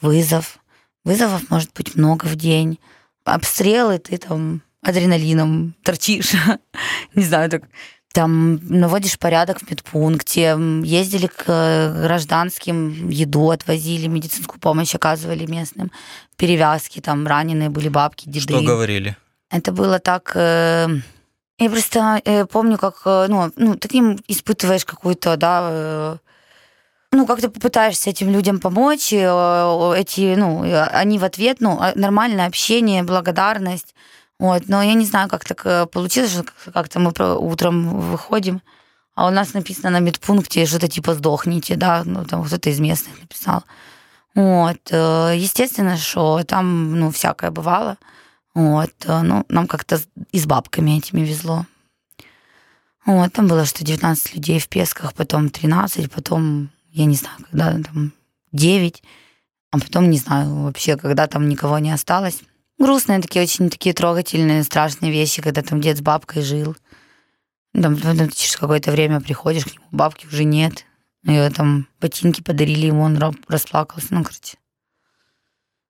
вызов. 0.00 0.58
Вызовов 1.04 1.50
может 1.50 1.72
быть 1.72 1.94
много 1.96 2.26
в 2.26 2.36
день. 2.36 2.78
Обстрелы, 3.24 3.98
ты 3.98 4.18
там 4.18 4.62
адреналином 4.82 5.74
торчишь. 5.82 6.32
Не 7.14 7.24
знаю, 7.24 7.50
так 7.50 7.62
там 8.14 8.60
наводишь 8.62 9.18
порядок 9.18 9.58
в 9.58 9.68
медпункте, 9.68 10.56
ездили 10.84 11.26
к 11.26 11.44
гражданским, 12.02 13.08
еду 13.08 13.50
отвозили, 13.50 14.06
медицинскую 14.06 14.60
помощь 14.60 14.94
оказывали 14.94 15.44
местным, 15.46 15.90
перевязки, 16.36 17.00
там 17.00 17.26
раненые 17.26 17.70
были 17.70 17.88
бабки, 17.88 18.28
деды. 18.28 18.54
Что 18.54 18.62
говорили? 18.62 19.16
Это 19.50 19.72
было 19.72 19.98
так... 19.98 20.30
Э, 20.36 20.86
я 21.58 21.70
просто 21.70 22.22
э, 22.24 22.46
помню, 22.46 22.78
как, 22.78 23.02
э, 23.04 23.26
ну, 23.28 23.50
ну, 23.56 23.74
таким 23.76 24.16
испытываешь 24.28 24.84
какую-то, 24.84 25.36
да, 25.36 26.18
ну, 27.10 27.26
как 27.26 27.40
ты 27.40 27.48
попытаешься 27.48 28.10
этим 28.10 28.30
людям 28.30 28.60
помочь, 28.60 29.12
эти, 29.12 30.34
ну, 30.36 30.64
они 30.92 31.18
в 31.18 31.24
ответ, 31.24 31.56
ну, 31.60 31.78
а, 31.80 31.92
нормальное 31.96 32.46
общение, 32.46 33.02
благодарность, 33.02 33.94
вот, 34.38 34.64
но 34.68 34.82
я 34.82 34.94
не 34.94 35.04
знаю, 35.04 35.28
как 35.28 35.44
так 35.44 35.64
э, 35.64 35.86
получилось, 35.86 36.32
что 36.32 36.44
как-то 36.72 36.98
мы 36.98 37.12
утром 37.38 38.10
выходим, 38.10 38.62
а 39.14 39.28
у 39.28 39.30
нас 39.30 39.54
написано 39.54 39.90
на 39.90 40.00
медпункте 40.00 40.66
что-то 40.66 40.88
типа 40.88 41.14
«сдохните», 41.14 41.76
да, 41.76 42.02
ну, 42.04 42.24
там 42.24 42.42
кто-то 42.44 42.68
из 42.68 42.80
местных 42.80 43.20
написал. 43.20 43.62
Вот, 44.34 44.80
э, 44.90 45.34
естественно, 45.36 45.96
что 45.96 46.42
там, 46.42 46.98
ну, 46.98 47.12
всякое 47.12 47.52
бывало. 47.52 47.96
Вот, 48.54 48.92
э, 49.04 49.22
ну, 49.22 49.44
нам 49.48 49.68
как-то 49.68 50.00
и 50.32 50.40
с 50.40 50.46
бабками 50.46 50.98
этими 50.98 51.20
везло. 51.20 51.66
Вот, 53.06 53.32
там 53.32 53.46
было, 53.46 53.64
что 53.64 53.84
19 53.84 54.34
людей 54.34 54.58
в 54.58 54.68
Песках, 54.68 55.14
потом 55.14 55.50
13, 55.50 56.10
потом, 56.10 56.70
я 56.90 57.04
не 57.04 57.14
знаю, 57.14 57.36
когда 57.48 57.70
там 57.82 58.12
9, 58.50 59.02
а 59.70 59.78
потом, 59.78 60.10
не 60.10 60.18
знаю, 60.18 60.64
вообще, 60.64 60.96
когда 60.96 61.28
там 61.28 61.48
никого 61.48 61.78
не 61.78 61.92
осталось 61.92 62.42
грустные 62.78 63.20
такие, 63.20 63.44
очень 63.44 63.70
такие 63.70 63.94
трогательные, 63.94 64.64
страшные 64.64 65.12
вещи, 65.12 65.42
когда 65.42 65.62
там 65.62 65.80
дед 65.80 65.98
с 65.98 66.00
бабкой 66.00 66.42
жил. 66.42 66.76
Там, 67.72 67.96
потом 67.96 68.30
через 68.30 68.56
какое-то 68.56 68.92
время 68.92 69.20
приходишь 69.20 69.64
к 69.64 69.72
нему, 69.72 69.86
бабки 69.90 70.26
уже 70.26 70.44
нет. 70.44 70.84
Ее 71.24 71.50
там 71.50 71.88
ботинки 72.00 72.42
подарили 72.42 72.86
ему, 72.86 73.02
он 73.02 73.18
расплакался. 73.48 74.08
Ну, 74.14 74.22
короче. 74.22 74.58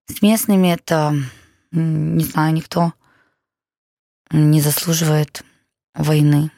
С 0.07 0.23
местными 0.23 0.69
это, 0.69 1.14
не 1.73 2.25
знаю, 2.25 2.55
никто 2.55 2.93
не 4.31 4.61
заслуживает 4.61 5.45
войны. 5.95 6.50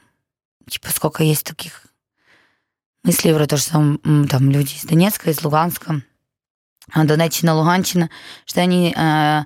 Типа, 0.68 0.90
сколько 0.90 1.22
есть 1.22 1.44
таких 1.44 1.86
мыслей 3.02 3.34
про 3.34 3.46
то, 3.46 3.56
что 3.56 3.72
там, 3.72 4.28
там 4.28 4.50
люди 4.50 4.74
из 4.74 4.84
Донецка, 4.84 5.30
из 5.30 5.42
Луганска, 5.42 6.02
Донеччина, 6.94 7.54
Луганщина, 7.54 8.10
что 8.46 8.60
они 8.60 8.92
э, 8.96 9.44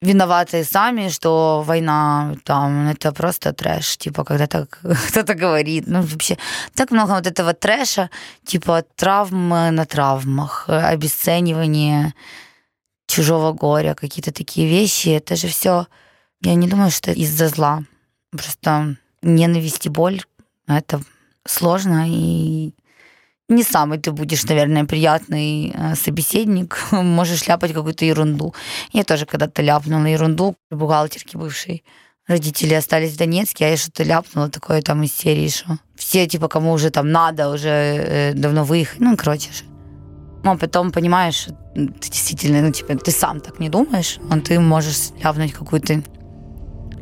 виноваты 0.00 0.64
сами, 0.64 1.08
что 1.08 1.62
война 1.66 2.34
там 2.44 2.88
это 2.88 3.12
просто 3.12 3.52
трэш, 3.52 3.96
типа 3.96 4.24
когда 4.24 4.46
так 4.46 4.80
кто-то 5.08 5.34
говорит, 5.34 5.86
ну 5.86 6.02
вообще 6.02 6.36
так 6.74 6.90
много 6.90 7.14
вот 7.14 7.26
этого 7.26 7.52
трэша, 7.52 8.10
типа 8.44 8.84
травмы 8.96 9.70
на 9.70 9.84
травмах, 9.86 10.68
обесценивание 10.68 12.14
чужого 13.06 13.52
горя, 13.52 13.94
какие-то 13.94 14.32
такие 14.32 14.68
вещи, 14.68 15.08
это 15.08 15.34
же 15.36 15.48
все, 15.48 15.86
я 16.42 16.54
не 16.54 16.68
думаю, 16.68 16.90
что 16.90 17.10
из-за 17.10 17.48
зла, 17.48 17.82
просто 18.30 18.96
ненависть 19.22 19.86
и 19.86 19.88
боль, 19.88 20.22
это 20.68 21.00
сложно 21.44 22.04
и 22.06 22.72
не 23.48 23.62
самый 23.62 23.98
ты 23.98 24.12
будешь, 24.12 24.44
наверное, 24.44 24.84
приятный 24.84 25.72
э, 25.74 25.94
собеседник, 25.94 26.78
можешь 26.92 27.48
ляпать 27.48 27.72
какую-то 27.72 28.04
ерунду. 28.04 28.54
Я 28.92 29.04
тоже 29.04 29.26
когда-то 29.26 29.62
ляпнула 29.62 30.06
ерунду, 30.06 30.54
бухгалтерки 30.70 31.36
бывшей. 31.36 31.82
Родители 32.26 32.74
остались 32.74 33.14
в 33.14 33.16
Донецке, 33.16 33.64
а 33.64 33.68
я 33.70 33.76
что-то 33.78 34.02
ляпнула 34.04 34.50
такое 34.50 34.82
там 34.82 35.02
из 35.02 35.14
серии, 35.14 35.48
что 35.48 35.78
все, 35.96 36.26
типа, 36.26 36.48
кому 36.48 36.72
уже 36.72 36.90
там 36.90 37.10
надо, 37.10 37.48
уже 37.48 37.68
э, 37.68 38.32
давно 38.34 38.64
выехать. 38.64 39.00
Ну, 39.00 39.16
короче 39.16 39.50
же. 39.50 39.64
А 40.44 40.56
потом 40.56 40.92
понимаешь, 40.92 41.48
ты 41.74 42.10
действительно, 42.10 42.60
ну, 42.60 42.70
типа, 42.70 42.96
ты 42.96 43.10
сам 43.10 43.40
так 43.40 43.60
не 43.60 43.70
думаешь, 43.70 44.18
а 44.30 44.38
ты 44.40 44.60
можешь 44.60 45.10
ляпнуть 45.22 45.52
какую-то 45.52 46.02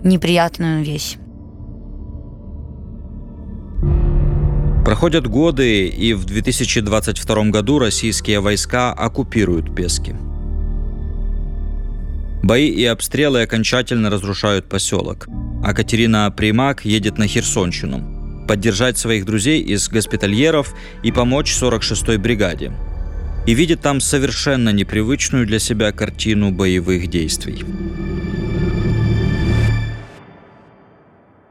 неприятную 0.05 0.85
вещь. 0.85 1.17
Проходят 4.87 5.27
годы, 5.27 5.89
и 5.89 6.15
в 6.15 6.27
2022 6.27 7.47
году 7.47 7.81
российские 7.81 8.39
войска 8.39 8.93
оккупируют 8.93 9.75
Пески. 9.75 10.15
Бои 12.45 12.69
и 12.69 12.85
обстрелы 12.85 13.43
окончательно 13.43 14.11
разрушают 14.11 14.69
поселок, 14.69 15.27
а 15.65 15.75
Катерина 15.75 16.31
Примак 16.31 16.85
едет 16.85 17.19
на 17.19 17.27
Херсонщину 17.27 18.47
поддержать 18.47 18.97
своих 18.97 19.25
друзей 19.25 19.61
из 19.61 19.89
госпитальеров 19.89 20.73
и 21.03 21.11
помочь 21.11 21.53
46-й 21.61 22.19
бригаде. 22.19 22.73
И 23.45 23.55
видит 23.55 23.81
там 23.81 23.99
совершенно 24.01 24.69
непривычную 24.69 25.49
для 25.49 25.59
себя 25.59 25.91
картину 25.91 26.53
боевых 26.53 27.09
действий. 27.09 27.65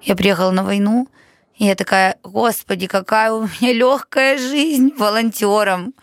Я 0.01 0.15
приехала 0.15 0.51
на 0.51 0.63
войну, 0.63 1.09
я 1.57 1.75
такая, 1.75 2.17
господи, 2.23 2.87
какая 2.87 3.31
у 3.31 3.43
меня 3.43 3.73
легкая 3.73 4.37
жизнь 4.37 4.93
волонтером. 4.97 5.93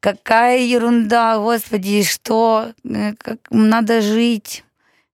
Какая 0.00 0.58
ерунда, 0.58 1.38
господи, 1.38 2.02
что? 2.02 2.72
Э, 2.84 3.14
как 3.14 3.38
надо 3.50 4.00
жить. 4.00 4.64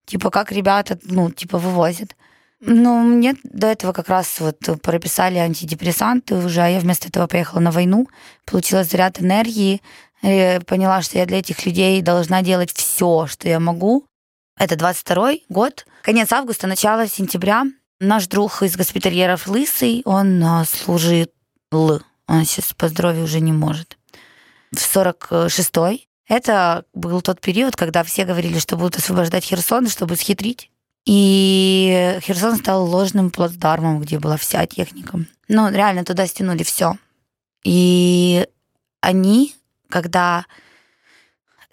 Типа, 0.07 0.31
как 0.31 0.51
ребята, 0.53 0.99
ну, 1.05 1.31
типа, 1.31 1.59
вывозят. 1.59 2.17
Ну, 2.61 3.03
мне 3.03 3.35
до 3.43 3.67
этого 3.67 3.93
как 3.93 4.09
раз 4.09 4.41
вот 4.41 4.59
прописали 4.83 5.39
антидепрессанты 5.39 6.37
уже, 6.37 6.63
а 6.63 6.69
я 6.69 6.79
вместо 6.79 7.09
этого 7.09 7.27
поехала 7.27 7.61
на 7.61 7.73
войну, 7.73 8.07
получила 8.45 8.85
заряд 8.85 9.21
энергии, 9.21 9.83
поняла, 10.21 11.03
что 11.03 11.19
я 11.19 11.27
для 11.27 11.41
этих 11.41 11.67
людей 11.67 12.01
должна 12.03 12.41
делать 12.43 12.73
все, 12.73 13.27
что 13.27 13.49
я 13.49 13.59
могу. 13.59 14.07
Это 14.57 14.77
22 14.77 15.33
год, 15.49 15.87
конец 16.03 16.33
августа, 16.33 16.69
начало 16.69 17.09
сентября. 17.09 17.65
Наш 18.05 18.27
друг 18.27 18.65
из 18.65 18.77
госпитальеров 18.77 19.47
Лысый, 19.47 20.03
он 20.05 20.43
а, 20.43 20.65
служил, 20.65 21.29
он 21.71 22.45
сейчас 22.45 22.75
по 22.75 22.89
здоровью 22.89 23.23
уже 23.23 23.39
не 23.39 23.53
может. 23.53 23.97
В 24.73 24.79
46-й. 24.79 26.09
Это 26.27 26.85
был 26.95 27.23
тот 27.23 27.41
период, 27.41 27.77
когда 27.77 28.03
все 28.03 28.25
говорили, 28.25 28.59
что 28.59 28.77
будут 28.77 28.97
освобождать 28.97 29.45
Херсон, 29.45 29.87
чтобы 29.87 30.17
схитрить. 30.17 30.69
И 31.07 32.19
Херсон 32.23 32.57
стал 32.57 32.85
ложным 32.87 33.31
плацдармом, 33.31 34.01
где 34.01 34.19
была 34.19 34.37
вся 34.37 34.67
техника. 34.67 35.21
Ну, 35.47 35.71
реально 35.71 36.05
туда 36.05 36.27
стянули 36.27 36.65
все. 36.65 36.97
И 37.63 38.49
они, 39.01 39.55
когда 39.89 40.47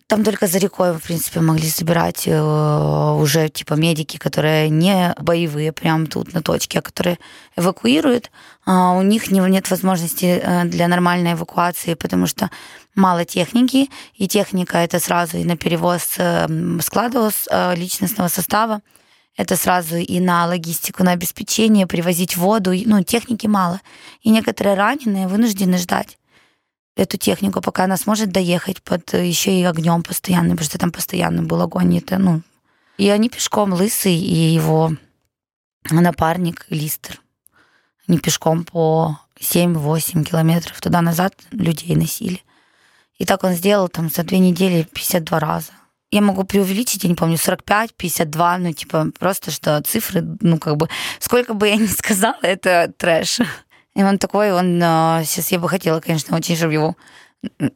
Там 0.09 0.23
только 0.23 0.47
за 0.47 0.57
рекой, 0.57 0.93
в 0.93 1.03
принципе, 1.03 1.39
могли 1.39 1.69
собирать 1.69 2.23
э, 2.27 3.15
уже 3.21 3.47
типа 3.47 3.75
медики, 3.75 4.17
которые 4.17 4.67
не 4.67 5.13
боевые, 5.19 5.71
прям 5.71 6.07
тут 6.07 6.33
на 6.33 6.41
точке, 6.41 6.79
а 6.79 6.81
которые 6.81 7.19
эвакуируют. 7.55 8.31
А 8.65 8.93
у 8.93 9.03
них 9.03 9.29
не, 9.29 9.39
нет 9.39 9.69
возможности 9.69 10.41
э, 10.41 10.65
для 10.65 10.87
нормальной 10.87 11.33
эвакуации, 11.33 11.93
потому 11.93 12.25
что 12.25 12.49
мало 12.95 13.23
техники, 13.23 13.87
и 14.15 14.27
техника 14.27 14.79
это 14.79 14.99
сразу 14.99 15.37
и 15.37 15.43
на 15.43 15.55
перевоз 15.55 16.15
э, 16.17 16.47
складов 16.81 17.45
личностного 17.75 18.29
состава, 18.29 18.81
это 19.37 19.55
сразу 19.55 19.97
и 19.97 20.19
на 20.19 20.47
логистику, 20.47 21.03
на 21.03 21.11
обеспечение, 21.11 21.85
привозить 21.85 22.35
воду, 22.35 22.71
ну, 22.85 23.03
техники 23.03 23.45
мало. 23.45 23.79
И 24.23 24.31
некоторые 24.31 24.75
раненые 24.75 25.27
вынуждены 25.27 25.77
ждать 25.77 26.18
эту 26.99 27.17
технику, 27.17 27.61
пока 27.61 27.85
она 27.85 27.97
сможет 27.97 28.31
доехать 28.31 28.81
под 28.81 29.13
э, 29.13 29.25
еще 29.25 29.57
и 29.57 29.63
огнем 29.63 30.03
постоянно, 30.03 30.51
потому 30.51 30.65
что 30.65 30.77
там 30.77 30.91
постоянно 30.91 31.43
был 31.43 31.61
огонь. 31.61 31.97
Это, 31.97 32.17
ну, 32.17 32.41
и 32.97 33.09
они 33.09 33.29
пешком, 33.29 33.73
Лысый 33.73 34.15
и 34.15 34.53
его 34.53 34.91
напарник 35.89 36.65
Листер. 36.69 37.21
Они 38.07 38.19
пешком 38.19 38.65
по 38.65 39.19
7-8 39.39 40.23
километров 40.23 40.81
туда-назад 40.81 41.33
людей 41.51 41.95
носили. 41.95 42.41
И 43.17 43.25
так 43.25 43.43
он 43.43 43.53
сделал 43.53 43.87
там 43.87 44.09
за 44.09 44.23
две 44.23 44.39
недели 44.39 44.87
52 44.93 45.39
раза. 45.39 45.71
Я 46.11 46.21
могу 46.21 46.43
преувеличить, 46.43 47.03
я 47.03 47.09
не 47.09 47.15
помню, 47.15 47.37
45, 47.37 47.93
52, 47.93 48.57
ну, 48.57 48.73
типа, 48.73 49.11
просто 49.19 49.51
что 49.51 49.81
цифры, 49.83 50.25
ну, 50.41 50.57
как 50.57 50.75
бы, 50.75 50.89
сколько 51.19 51.53
бы 51.53 51.67
я 51.67 51.75
ни 51.75 51.85
сказала, 51.85 52.39
это 52.41 52.91
трэш. 52.97 53.39
И 53.99 54.03
он 54.03 54.17
такой, 54.17 54.53
он 54.53 54.79
сейчас 55.25 55.51
я 55.51 55.59
бы 55.59 55.67
хотела, 55.67 55.99
конечно, 55.99 56.37
очень, 56.37 56.55
чтобы 56.55 56.71
его... 56.71 56.95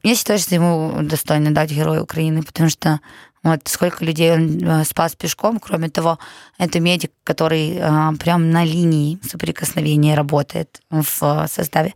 Я 0.03 0.15
считаю, 0.15 0.39
что 0.39 0.55
ему 0.55 1.01
достойно 1.01 1.53
дать 1.53 1.71
Героя 1.71 2.01
Украины, 2.01 2.43
потому 2.43 2.69
что 2.69 3.01
вот 3.43 3.59
сколько 3.65 4.05
людей 4.05 4.31
он 4.31 4.85
спас 4.85 5.17
пешком. 5.17 5.59
Кроме 5.59 5.89
того, 5.89 6.19
это 6.57 6.79
медик, 6.79 7.11
который 7.25 7.75
прям 8.19 8.51
на 8.51 8.63
линии 8.63 9.19
соприкосновения 9.21 10.15
работает 10.15 10.81
в 10.89 11.45
составе 11.51 11.93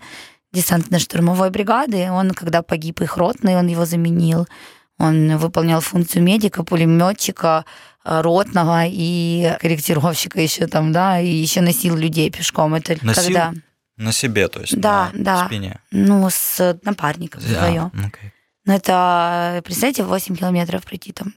десантно-штурмовой 0.53 1.49
бригады. 1.49 2.11
Он, 2.11 2.31
когда 2.31 2.63
погиб 2.63 2.99
их 2.99 3.15
ротный, 3.15 3.55
он 3.55 3.67
его 3.67 3.85
заменил. 3.85 4.45
Он 4.97 5.37
выполнял 5.37 5.79
функцию 5.79 6.21
медика, 6.23 6.65
пулеметчика, 6.65 7.63
ротного 8.03 8.83
и 8.87 9.55
корректировщика 9.61 10.41
еще 10.41 10.67
там, 10.67 10.91
да, 10.91 11.17
и 11.21 11.29
еще 11.29 11.61
носил 11.61 11.95
людей 11.95 12.29
пешком. 12.29 12.75
Это 12.75 12.97
носил? 13.01 13.23
когда 13.23 13.53
на 13.97 14.11
себе, 14.11 14.47
то 14.47 14.61
есть 14.61 14.79
да, 14.79 15.11
на 15.13 15.23
да. 15.23 15.45
спине. 15.47 15.79
Ну, 15.91 16.27
с 16.29 16.79
напарником 16.83 17.41
А, 17.43 17.47
вдвоем. 17.47 17.91
окей. 17.93 18.31
Но 18.65 18.73
это, 18.73 19.61
представьте, 19.63 20.03
8 20.03 20.35
километров 20.35 20.83
пройти 20.85 21.13
там. 21.13 21.33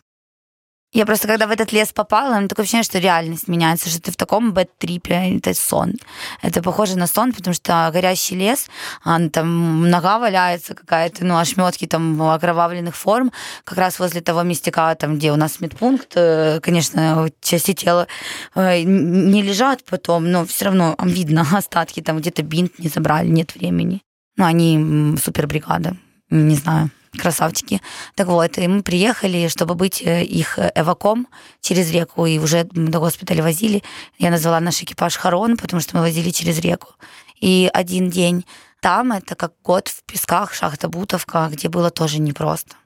Я 0.93 1.07
просто, 1.07 1.29
когда 1.29 1.47
в 1.47 1.53
этот 1.53 1.71
лес 1.73 1.93
попала, 1.93 2.35
у 2.35 2.39
меня 2.39 2.49
такое 2.49 2.65
ощущение, 2.65 2.83
что 2.83 2.99
реальность 2.99 3.47
меняется, 3.47 3.89
что 3.89 4.03
ты 4.03 4.11
в 4.11 4.17
таком 4.17 4.53
бэт-трипе, 4.53 5.37
это 5.37 5.55
сон. 5.55 5.95
Это 6.43 6.63
похоже 6.63 6.99
на 6.99 7.07
сон, 7.07 7.33
потому 7.33 7.55
что 7.55 7.89
горящий 7.93 8.35
лес, 8.35 8.67
там 9.05 9.89
нога 9.89 10.19
валяется 10.19 10.75
какая-то, 10.75 11.25
ну, 11.25 11.39
ошметки 11.39 11.87
там 11.87 12.21
окровавленных 12.21 12.97
форм, 12.97 13.31
как 13.63 13.79
раз 13.79 14.01
возле 14.01 14.21
того 14.21 14.43
местека, 14.43 14.93
там, 14.97 15.17
где 15.17 15.31
у 15.31 15.37
нас 15.37 15.61
медпункт, 15.61 16.13
э, 16.17 16.59
конечно, 16.61 17.31
части 17.41 17.73
тела 17.73 18.09
э, 18.57 18.83
не 18.83 19.43
лежат 19.43 19.85
потом, 19.85 20.29
но 20.29 20.45
все 20.45 20.65
равно 20.65 20.97
видно 21.05 21.47
остатки, 21.53 22.01
там 22.03 22.19
где-то 22.19 22.43
бинт 22.43 22.81
не 22.81 22.89
забрали, 22.89 23.29
нет 23.29 23.55
времени. 23.55 24.03
Ну, 24.37 24.45
они 24.45 25.17
супербригада, 25.19 25.97
не 26.31 26.57
знаю 26.57 26.91
красавчики. 27.19 27.81
Так 28.15 28.27
вот, 28.29 28.59
и 28.59 28.69
мы 28.69 28.83
приехали, 28.83 29.49
чтобы 29.49 29.75
быть 29.75 30.03
э, 30.03 30.25
их 30.25 30.59
эваком 30.75 31.27
через 31.61 31.91
реку, 31.91 32.27
и 32.27 32.39
уже 32.39 32.65
до 32.65 32.99
госпиталя 32.99 33.43
возили. 33.43 33.83
Я 34.19 34.31
назвала 34.31 34.61
наш 34.61 34.83
экипаж 34.83 35.17
Харон, 35.17 35.57
потому 35.57 35.81
что 35.81 35.97
мы 35.97 36.03
возили 36.03 36.31
через 36.31 36.59
реку. 36.61 36.95
И 37.41 37.71
один 37.73 38.11
день 38.11 38.45
там, 38.81 39.13
это 39.13 39.35
как 39.35 39.53
год 39.65 39.89
в 39.89 40.03
песках, 40.05 40.55
шахта 40.55 40.89
Бутовка, 40.89 41.49
где 41.51 41.69
было 41.69 41.91
тоже 41.91 42.21
непросто. 42.21 42.77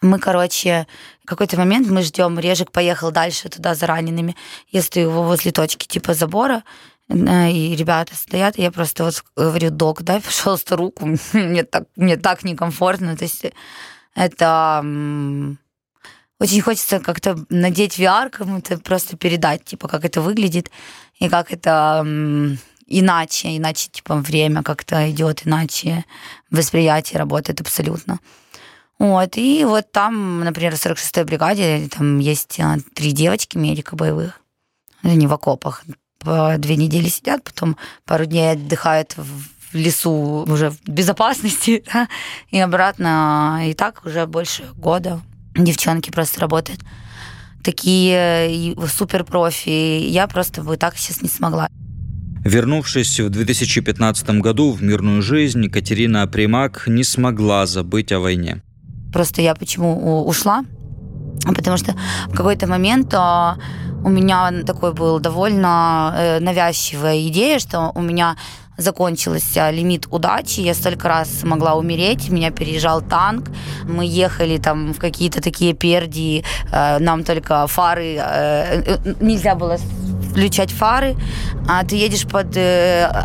Мы, 0.00 0.20
короче, 0.20 0.86
какой-то 1.24 1.56
момент 1.56 1.88
мы 1.88 2.02
ждем, 2.02 2.38
Режик 2.38 2.70
поехал 2.70 3.10
дальше 3.10 3.48
туда 3.48 3.74
за 3.74 3.86
ранеными. 3.86 4.36
Я 4.70 4.82
стою 4.82 5.10
его 5.10 5.22
возле 5.24 5.50
точки 5.50 5.86
типа 5.86 6.14
забора, 6.14 6.62
Э, 6.62 6.97
и 7.10 7.74
ребята 7.76 8.14
стоят, 8.14 8.58
и 8.58 8.62
я 8.62 8.70
просто 8.70 9.04
вот 9.04 9.24
говорю, 9.36 9.70
док, 9.70 10.02
дай, 10.02 10.20
пожалуйста, 10.20 10.76
руку, 10.76 11.06
мне 11.32 11.64
так, 11.64 11.84
мне 11.96 12.16
так 12.16 12.44
некомфортно, 12.44 13.16
то 13.16 13.24
есть 13.24 13.46
это 14.14 14.84
очень 16.40 16.60
хочется 16.60 17.00
как-то 17.00 17.44
надеть 17.48 17.98
VR, 17.98 18.30
кому-то 18.30 18.78
просто 18.78 19.16
передать, 19.16 19.64
типа, 19.64 19.88
как 19.88 20.04
это 20.04 20.20
выглядит, 20.20 20.70
и 21.18 21.28
как 21.28 21.52
это 21.52 22.04
иначе, 22.86 23.56
иначе, 23.56 23.90
типа, 23.90 24.16
время 24.16 24.62
как-то 24.62 25.10
идет, 25.10 25.46
иначе 25.46 26.04
восприятие 26.50 27.18
работает 27.18 27.60
абсолютно. 27.60 28.20
Вот, 28.98 29.36
и 29.36 29.64
вот 29.64 29.92
там, 29.92 30.40
например, 30.40 30.74
в 30.74 30.84
46-й 30.84 31.24
бригаде, 31.24 31.88
там 31.88 32.18
есть 32.18 32.58
а, 32.58 32.78
три 32.94 33.12
девочки 33.12 33.56
медика 33.56 33.94
боевых, 33.94 34.40
они 35.02 35.28
в 35.28 35.32
окопах, 35.32 35.84
по 36.18 36.56
две 36.58 36.76
недели 36.76 37.08
сидят, 37.08 37.44
потом 37.44 37.76
пару 38.04 38.26
дней 38.26 38.52
отдыхают 38.52 39.14
в 39.16 39.74
лесу 39.74 40.44
уже 40.48 40.70
в 40.70 40.88
безопасности, 40.88 41.84
да, 41.92 42.08
и 42.50 42.58
обратно. 42.58 43.62
И 43.66 43.74
так 43.74 44.04
уже 44.04 44.26
больше 44.26 44.64
года 44.76 45.20
девчонки 45.54 46.10
просто 46.10 46.40
работают. 46.40 46.80
Такие 47.62 48.74
суперпрофи. 48.86 50.00
Я 50.08 50.26
просто 50.26 50.62
бы 50.62 50.76
так 50.76 50.96
сейчас 50.96 51.22
не 51.22 51.28
смогла. 51.28 51.68
Вернувшись 52.44 53.20
в 53.20 53.28
2015 53.30 54.30
году 54.40 54.72
в 54.72 54.82
мирную 54.82 55.22
жизнь, 55.22 55.68
Катерина 55.68 56.26
Примак 56.26 56.84
не 56.86 57.04
смогла 57.04 57.66
забыть 57.66 58.12
о 58.12 58.20
войне. 58.20 58.62
Просто 59.12 59.42
я 59.42 59.54
почему 59.54 60.24
ушла? 60.24 60.64
Потому 61.44 61.76
что 61.76 61.94
в 62.28 62.34
какой-то 62.34 62.66
момент 62.66 63.12
а, 63.14 63.58
у 64.04 64.08
меня 64.08 64.52
такой 64.66 64.92
был 64.92 65.18
довольно 65.18 66.14
э, 66.16 66.40
навязчивая 66.40 67.26
идея, 67.28 67.58
что 67.58 67.92
у 67.94 68.00
меня 68.00 68.36
закончился 68.76 69.70
лимит 69.70 70.06
удачи, 70.10 70.60
я 70.60 70.72
столько 70.72 71.08
раз 71.08 71.42
могла 71.42 71.74
умереть, 71.74 72.30
меня 72.30 72.52
переезжал 72.52 73.02
танк, 73.02 73.50
мы 73.84 74.06
ехали 74.06 74.58
там 74.58 74.92
в 74.92 74.98
какие-то 74.98 75.42
такие 75.42 75.74
перди, 75.74 76.44
э, 76.70 76.98
нам 77.00 77.24
только 77.24 77.66
фары, 77.66 78.16
э, 78.18 78.98
нельзя 79.20 79.56
было 79.56 79.78
включать 80.30 80.70
фары, 80.70 81.16
а 81.68 81.84
ты 81.84 81.96
едешь 81.96 82.24
под 82.24 82.56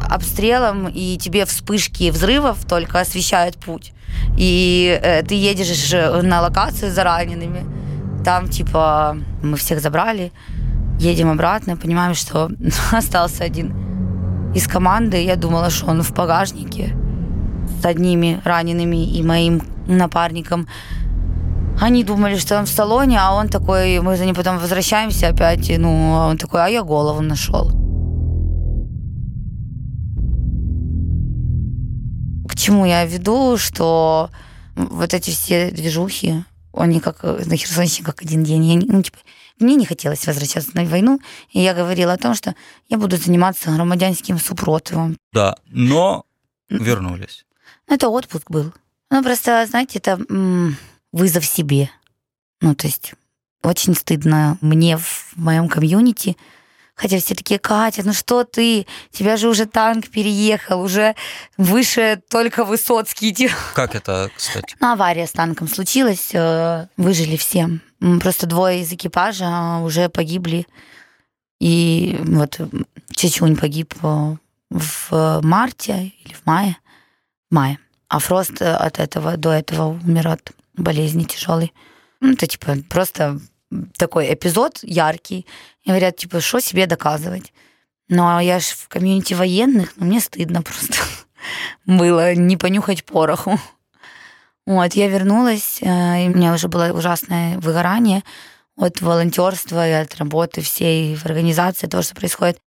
обстрелом, 0.09 0.87
и 0.87 1.17
тебе 1.17 1.45
вспышки 1.45 2.09
взрывов 2.09 2.65
только 2.67 2.99
освещают 2.99 3.57
путь. 3.57 3.93
И 4.37 5.21
ты 5.27 5.35
едешь 5.35 5.91
на 6.23 6.41
локацию 6.41 6.91
за 6.91 7.03
ранеными, 7.03 7.65
там 8.23 8.47
типа 8.47 9.17
мы 9.41 9.57
всех 9.57 9.81
забрали, 9.81 10.31
едем 10.99 11.29
обратно, 11.29 11.77
понимаем, 11.77 12.13
что 12.13 12.49
остался 12.91 13.43
один 13.43 13.73
из 14.55 14.67
команды. 14.67 15.23
Я 15.23 15.35
думала, 15.35 15.69
что 15.69 15.87
он 15.87 16.01
в 16.01 16.13
багажнике 16.13 16.95
с 17.81 17.85
одними 17.85 18.41
ранеными 18.43 19.05
и 19.05 19.23
моим 19.23 19.61
напарником. 19.87 20.67
Они 21.79 22.03
думали, 22.03 22.37
что 22.37 22.59
он 22.59 22.65
в 22.65 22.69
салоне, 22.69 23.19
а 23.19 23.33
он 23.33 23.49
такой, 23.49 23.99
мы 23.99 24.15
за 24.15 24.25
ним 24.25 24.35
потом 24.35 24.59
возвращаемся 24.59 25.29
опять, 25.29 25.69
и, 25.69 25.77
ну, 25.77 26.11
он 26.11 26.37
такой, 26.37 26.63
а 26.63 26.67
я 26.67 26.83
голову 26.83 27.21
нашел. 27.21 27.71
К 32.47 32.55
чему 32.55 32.85
я 32.85 33.05
веду, 33.05 33.57
что 33.57 34.29
вот 34.75 35.13
эти 35.13 35.31
все 35.31 35.71
движухи, 35.71 36.43
они 36.73 36.99
как 36.99 37.23
на 37.23 37.57
Херсонщине 37.57 38.05
как 38.05 38.21
один 38.21 38.43
день. 38.43 38.65
Я, 38.65 38.81
ну, 38.87 39.01
типа, 39.01 39.17
мне 39.59 39.75
не 39.75 39.85
хотелось 39.85 40.25
возвращаться 40.25 40.71
на 40.73 40.85
войну, 40.85 41.19
и 41.51 41.59
я 41.59 41.73
говорила 41.73 42.13
о 42.13 42.17
том, 42.17 42.35
что 42.35 42.55
я 42.89 42.97
буду 42.97 43.17
заниматься 43.17 43.71
громадянским 43.71 44.37
супротивом. 44.37 45.17
Да, 45.31 45.57
но 45.67 46.25
вернулись. 46.69 47.45
Это 47.87 48.09
отпуск 48.09 48.49
был. 48.49 48.73
Ну, 49.09 49.23
просто, 49.23 49.65
знаете, 49.67 49.99
это 49.99 50.19
вызов 51.11 51.45
себе. 51.45 51.89
Ну, 52.61 52.75
то 52.75 52.87
есть 52.87 53.13
очень 53.61 53.95
стыдно 53.95 54.57
мне 54.61 54.97
в 54.97 55.33
моем 55.35 55.67
комьюнити, 55.69 56.37
Хотя 57.03 57.19
все 57.19 57.35
такие, 57.35 57.59
Катя, 57.59 58.01
ну 58.05 58.13
что 58.13 58.45
ты? 58.45 58.87
Тебя 59.11 59.35
же 59.35 59.49
уже 59.49 59.65
танк 59.65 60.07
переехал, 60.07 60.81
уже 60.81 61.15
выше 61.57 62.21
только 62.29 62.63
Высоцкий. 62.63 63.49
Как 63.73 63.93
это, 63.93 64.31
кстати? 64.33 64.77
Ну, 64.79 64.93
авария 64.93 65.27
с 65.27 65.33
танком 65.33 65.67
случилась, 65.67 66.29
э, 66.31 66.87
выжили 66.95 67.35
все. 67.35 67.69
Просто 68.21 68.47
двое 68.47 68.83
из 68.83 68.93
экипажа 68.93 69.79
уже 69.83 70.07
погибли. 70.07 70.65
И 71.59 72.17
вот 72.23 72.61
Чечунь 73.13 73.57
погиб 73.57 73.93
э, 74.01 74.35
в 74.69 75.41
марте 75.43 76.13
или 76.23 76.33
в 76.33 76.45
мае. 76.45 76.77
В 77.51 77.53
мае. 77.53 77.79
А 78.07 78.19
Фрост 78.19 78.61
от 78.61 78.99
этого 78.99 79.35
до 79.35 79.51
этого 79.51 79.99
умер 80.05 80.29
от 80.29 80.51
болезни 80.77 81.25
тяжелой. 81.25 81.73
Ну, 82.21 82.31
это 82.31 82.47
типа 82.47 82.77
просто 82.87 83.41
такой 83.97 84.33
эпизод 84.33 84.79
яркий. 84.83 85.45
И 85.83 85.89
говорят, 85.89 86.17
типа, 86.17 86.41
что 86.41 86.59
себе 86.59 86.85
доказывать? 86.85 87.53
Ну, 88.09 88.23
а 88.23 88.41
я 88.41 88.59
ж 88.59 88.63
в 88.63 88.87
комьюнити 88.87 89.33
военных, 89.33 89.93
ну, 89.97 90.05
мне 90.05 90.19
стыдно 90.19 90.61
просто 90.61 90.97
было 91.85 92.35
не 92.35 92.57
понюхать 92.57 93.03
пороху. 93.03 93.59
Вот, 94.65 94.93
я 94.93 95.07
вернулась, 95.07 95.79
э, 95.81 96.25
и 96.25 96.29
у 96.29 96.35
меня 96.35 96.53
уже 96.53 96.67
было 96.67 96.93
ужасное 96.93 97.57
выгорание 97.59 98.23
от 98.77 99.01
волонтерства 99.01 99.87
и 99.87 99.91
от 99.91 100.15
работы 100.15 100.61
всей 100.61 101.15
в 101.15 101.25
организации, 101.25 101.87
того, 101.87 102.03
что 102.03 102.15
происходит. 102.15 102.57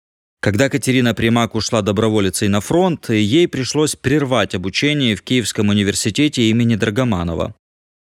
Когда 0.40 0.69
Катерина 0.69 1.14
Примак 1.14 1.55
ушла 1.55 1.83
доброволицей 1.83 2.49
на 2.49 2.61
фронт, 2.61 3.09
ей 3.09 3.49
пришлось 3.49 3.97
прервать 3.97 4.55
обучение 4.55 5.16
в 5.16 5.23
Киевском 5.23 5.71
университете 5.71 6.42
имени 6.51 6.77
Драгоманова. 6.77 7.55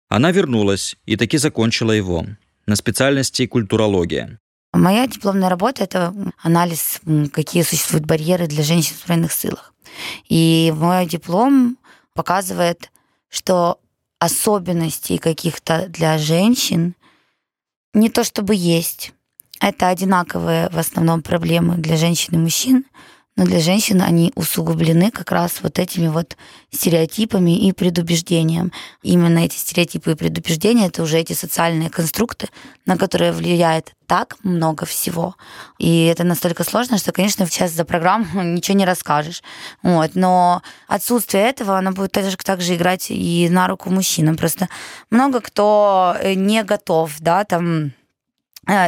Она 0.09 0.31
вернулась 0.31 0.97
и 1.07 1.17
таки 1.17 1.39
закончила 1.39 1.93
его 1.93 2.27
на 2.67 2.77
специальности 2.77 3.47
культурология. 3.47 4.39
Моя 4.73 5.07
дипломная 5.07 5.49
работа— 5.49 5.83
это 5.85 6.15
анализ, 6.43 7.01
какие 7.33 7.63
существуют 7.63 8.07
барьеры 8.07 8.47
для 8.47 8.63
женщин 8.63 8.95
в 8.95 9.09
военных 9.09 9.33
силах. 9.33 9.75
И 10.29 10.73
мой 10.77 11.07
диплом 11.07 11.77
показывает, 12.15 12.91
что 13.29 13.81
особенностей 14.21 15.19
каких-то 15.19 15.87
для 15.89 16.19
женщин 16.19 16.95
не 17.95 18.11
то 18.11 18.23
чтобы 18.23 18.55
есть. 18.55 19.13
Это 19.61 19.89
одинаковые 19.89 20.69
в 20.71 20.79
основном 20.79 21.23
проблемы 21.23 21.77
для 21.77 21.97
женщин 21.97 22.35
и 22.35 22.39
мужчин, 22.39 22.85
но 23.37 23.45
для 23.45 23.61
женщин 23.61 24.03
они 24.03 24.33
усугублены 24.35 25.11
как 25.11 25.31
раз 25.33 25.63
вот 25.63 25.79
этими 25.79 26.09
вот 26.09 26.37
стереотипами 26.73 27.57
и 27.67 27.73
предубеждением. 27.73 28.73
Именно 29.03 29.39
эти 29.39 29.57
стереотипы 29.57 30.13
и 30.13 30.15
предубеждения— 30.15 30.87
это 30.89 31.03
уже 31.03 31.19
эти 31.19 31.33
социальные 31.33 31.91
конструкты, 31.91 32.49
на 32.87 32.99
которые 32.99 33.33
влияет 33.33 33.93
так 34.07 34.37
много 34.43 34.85
всего. 34.85 35.37
И 35.79 36.05
это 36.05 36.25
настолько 36.25 36.65
сложно, 36.65 36.99
что, 36.99 37.13
конечно, 37.13 37.47
сейчас 37.47 37.71
за 37.71 37.85
программу 37.85 38.43
ничего 38.43 38.77
не 38.77 38.85
расскажешь. 38.85 39.43
Вот. 39.83 40.11
Но 40.15 40.63
отсутствие 40.89 41.45
этого, 41.45 41.79
оно 41.79 41.93
будет 41.93 42.13
также, 42.13 42.37
также 42.37 42.75
играть 42.75 43.07
и 43.11 43.49
на 43.49 43.69
руку 43.69 43.91
мужчинам. 43.91 44.37
Просто 44.37 44.69
много 45.11 45.41
кто 45.41 46.17
не 46.25 46.63
готов, 46.65 47.15
да, 47.21 47.45
там 47.45 47.93
Э, 47.93 48.00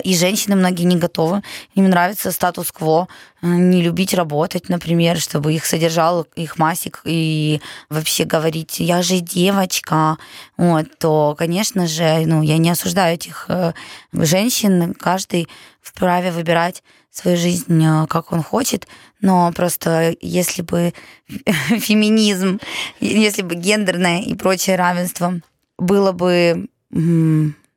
и 0.05 0.17
женщины 0.17 0.57
многие 0.57 0.85
не 0.85 0.97
готовы. 0.97 1.43
Им 1.75 1.89
нравится 1.91 2.31
статус-кво, 2.31 3.09
э, 3.43 3.47
не 3.47 3.83
любить 3.83 4.15
работать, 4.15 4.69
например, 4.69 5.19
чтобы 5.19 5.53
их 5.53 5.67
содержал 5.67 6.27
их 6.37 6.59
масик 6.59 7.01
и 7.05 7.61
вообще 7.89 8.25
говорить, 8.25 8.81
я 8.81 9.03
же 9.03 9.19
девочка, 9.21 10.19
вот, 10.57 10.87
то, 10.99 11.35
конечно 11.39 11.87
же, 11.87 12.25
ну, 12.27 12.43
я 12.43 12.59
не 12.59 12.71
осуждаю 12.71 13.15
этих 13.15 13.47
э, 13.49 13.73
женщин, 14.13 14.95
каждый 14.95 15.49
вправе 15.81 16.31
выбирать 16.31 16.83
свою 17.11 17.37
жизнь, 17.37 17.85
как 18.09 18.33
он 18.33 18.43
хочет, 18.43 18.87
но 19.21 19.53
просто 19.53 20.17
если 20.21 20.63
бы 20.63 20.95
феминизм, 21.79 22.59
если 23.01 23.43
бы 23.43 23.55
гендерное 23.55 24.23
и 24.23 24.35
прочее 24.35 24.77
равенство 24.77 25.41
было 25.77 26.13
бы 26.13 26.69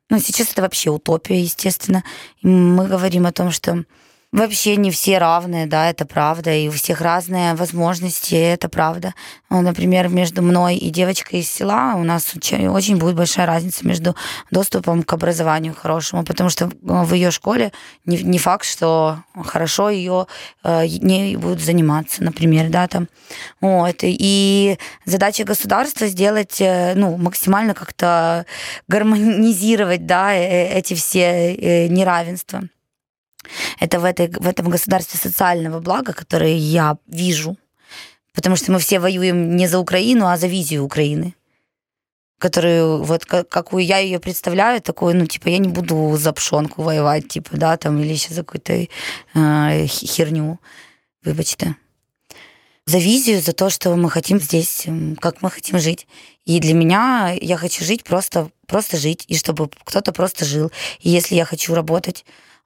ну, 0.08 0.18
сейчас 0.20 0.52
это 0.52 0.62
вообще 0.62 0.90
утопия, 0.90 1.40
естественно. 1.40 2.04
Мы 2.42 2.86
говорим 2.86 3.26
о 3.26 3.32
том, 3.32 3.50
что 3.50 3.84
вообще 4.32 4.76
не 4.76 4.90
все 4.90 5.18
равные, 5.18 5.66
да, 5.66 5.88
это 5.88 6.04
правда, 6.04 6.52
и 6.54 6.68
у 6.68 6.72
всех 6.72 7.00
разные 7.00 7.54
возможности, 7.54 8.34
это 8.34 8.68
правда. 8.68 9.14
Например, 9.48 10.08
между 10.08 10.42
мной 10.42 10.76
и 10.76 10.90
девочкой 10.90 11.40
из 11.40 11.50
села 11.50 11.94
у 11.96 12.02
нас 12.02 12.34
очень 12.34 12.96
будет 12.96 13.16
большая 13.16 13.46
разница 13.46 13.86
между 13.86 14.16
доступом 14.50 15.02
к 15.02 15.12
образованию 15.12 15.74
хорошему, 15.74 16.24
потому 16.24 16.50
что 16.50 16.70
в 16.82 17.14
ее 17.14 17.30
школе 17.30 17.72
не, 18.04 18.18
не 18.18 18.38
факт, 18.38 18.66
что 18.66 19.22
хорошо 19.44 19.90
ее 19.90 20.26
э, 20.64 20.86
не 20.86 21.36
будут 21.36 21.60
заниматься, 21.60 22.22
например, 22.22 22.68
да, 22.68 22.88
там. 22.88 23.08
Вот. 23.60 23.96
И 24.02 24.78
задача 25.04 25.44
государства 25.44 26.06
сделать, 26.08 26.60
э, 26.60 26.94
ну, 26.94 27.16
максимально 27.16 27.74
как-то 27.74 28.44
гармонизировать, 28.88 30.06
да, 30.06 30.34
э, 30.34 30.78
эти 30.78 30.94
все 30.94 31.88
неравенства. 31.88 32.64
Это 33.80 34.00
в, 34.00 34.04
этой, 34.04 34.28
в 34.28 34.46
этом 34.46 34.68
государстве 34.68 35.18
социального 35.18 35.80
блага, 35.80 36.12
которое 36.12 36.56
я 36.56 36.96
вижу. 37.06 37.56
Потому 38.34 38.56
что 38.56 38.72
мы 38.72 38.78
все 38.78 38.98
воюем 38.98 39.56
не 39.56 39.66
за 39.66 39.78
Украину, 39.78 40.26
а 40.26 40.36
за 40.36 40.46
визию 40.46 40.84
Украины 40.84 41.34
которую, 42.38 43.02
вот 43.02 43.24
какую 43.24 43.84
я 43.84 43.98
ее 43.98 44.20
представляю, 44.20 44.82
такую, 44.82 45.16
ну, 45.16 45.26
типа, 45.26 45.48
я 45.48 45.58
не 45.58 45.68
буду 45.68 46.16
за 46.16 46.32
пшонку 46.32 46.82
воевать, 46.82 47.28
типа, 47.28 47.56
да, 47.56 47.76
там, 47.76 47.98
или 48.00 48.12
еще 48.12 48.34
за 48.34 48.44
какую-то 48.44 48.74
э, 49.34 49.86
херню, 49.86 50.60
выбачьте. 51.24 51.76
За 52.84 52.98
визию, 52.98 53.40
за 53.40 53.52
то, 53.52 53.70
что 53.70 53.96
мы 53.96 54.10
хотим 54.10 54.38
здесь, 54.38 54.86
как 55.18 55.42
мы 55.42 55.50
хотим 55.50 55.78
жить. 55.78 56.06
И 56.44 56.60
для 56.60 56.72
меня 56.74 57.34
я 57.40 57.56
хочу 57.56 57.84
жить 57.84 58.04
просто, 58.04 58.50
просто 58.66 58.96
жить, 58.96 59.24
и 59.26 59.36
чтобы 59.36 59.70
кто-то 59.84 60.12
просто 60.12 60.44
жил. 60.44 60.70
И 61.00 61.10
если 61.10 61.34
я 61.34 61.44
хочу 61.44 61.74
работать 61.74 62.24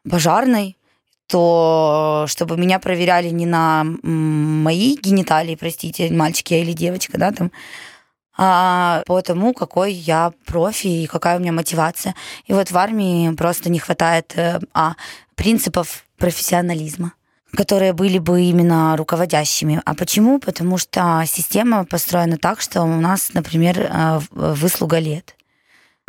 пожарной, 0.08 0.76
то 1.26 2.26
чтобы 2.28 2.56
меня 2.56 2.78
проверяли 2.78 3.28
не 3.28 3.46
на 3.46 3.84
мои 3.84 4.96
гениталии, 4.96 5.54
простите, 5.54 6.10
мальчики 6.10 6.54
или 6.54 6.72
девочка, 6.72 7.18
да, 7.18 7.30
там, 7.30 7.52
а 8.36 9.02
по 9.06 9.20
тому, 9.20 9.52
какой 9.52 9.92
я 9.92 10.32
профи 10.46 10.86
и 10.86 11.06
какая 11.06 11.36
у 11.36 11.40
меня 11.40 11.52
мотивация. 11.52 12.14
И 12.46 12.52
вот 12.52 12.70
в 12.70 12.76
армии 12.76 13.34
просто 13.34 13.68
не 13.70 13.78
хватает 13.78 14.32
э, 14.36 14.60
а, 14.72 14.94
принципов 15.34 16.04
профессионализма 16.18 17.12
которые 17.52 17.92
были 17.92 18.18
бы 18.18 18.42
именно 18.42 18.96
руководящими. 18.96 19.82
А 19.84 19.94
почему? 19.94 20.38
Потому 20.38 20.78
что 20.78 21.22
система 21.26 21.84
построена 21.84 22.38
так, 22.38 22.60
что 22.60 22.82
у 22.82 23.00
нас, 23.00 23.32
например, 23.34 23.80
э, 23.80 24.20
выслуга 24.30 25.00
лет. 25.00 25.34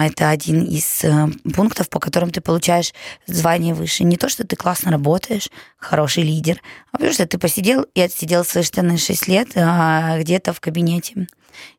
Это 0.08 0.30
один 0.30 0.64
из 0.64 1.04
э, 1.04 1.28
пунктов, 1.56 1.90
по 1.90 2.00
которым 2.00 2.32
ты 2.32 2.42
получаешь 2.42 2.94
звание 3.28 3.74
выше. 3.74 4.04
Не 4.04 4.18
то, 4.18 4.30
что 4.30 4.46
ты 4.46 4.56
классно 4.56 4.92
работаешь, 4.92 5.50
хороший 5.78 6.24
лидер, 6.24 6.62
а 6.92 6.98
потому 6.98 7.14
что 7.14 7.26
ты 7.26 7.38
посидел 7.38 7.86
и 7.94 8.02
отсидел 8.02 8.44
свои 8.46 8.64
штаны 8.64 8.98
6 8.98 9.28
лет 9.28 9.50
а, 9.56 10.18
где-то 10.20 10.54
в 10.54 10.60
кабинете 10.60 11.28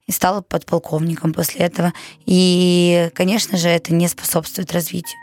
и 0.07 0.13
стал 0.13 0.43
подполковником 0.43 1.33
после 1.33 1.67
этого. 1.67 1.93
И, 2.27 3.11
конечно 3.15 3.57
же, 3.57 3.69
это 3.69 3.95
не 3.95 4.09
способствует 4.09 4.73
развитию. 4.73 5.19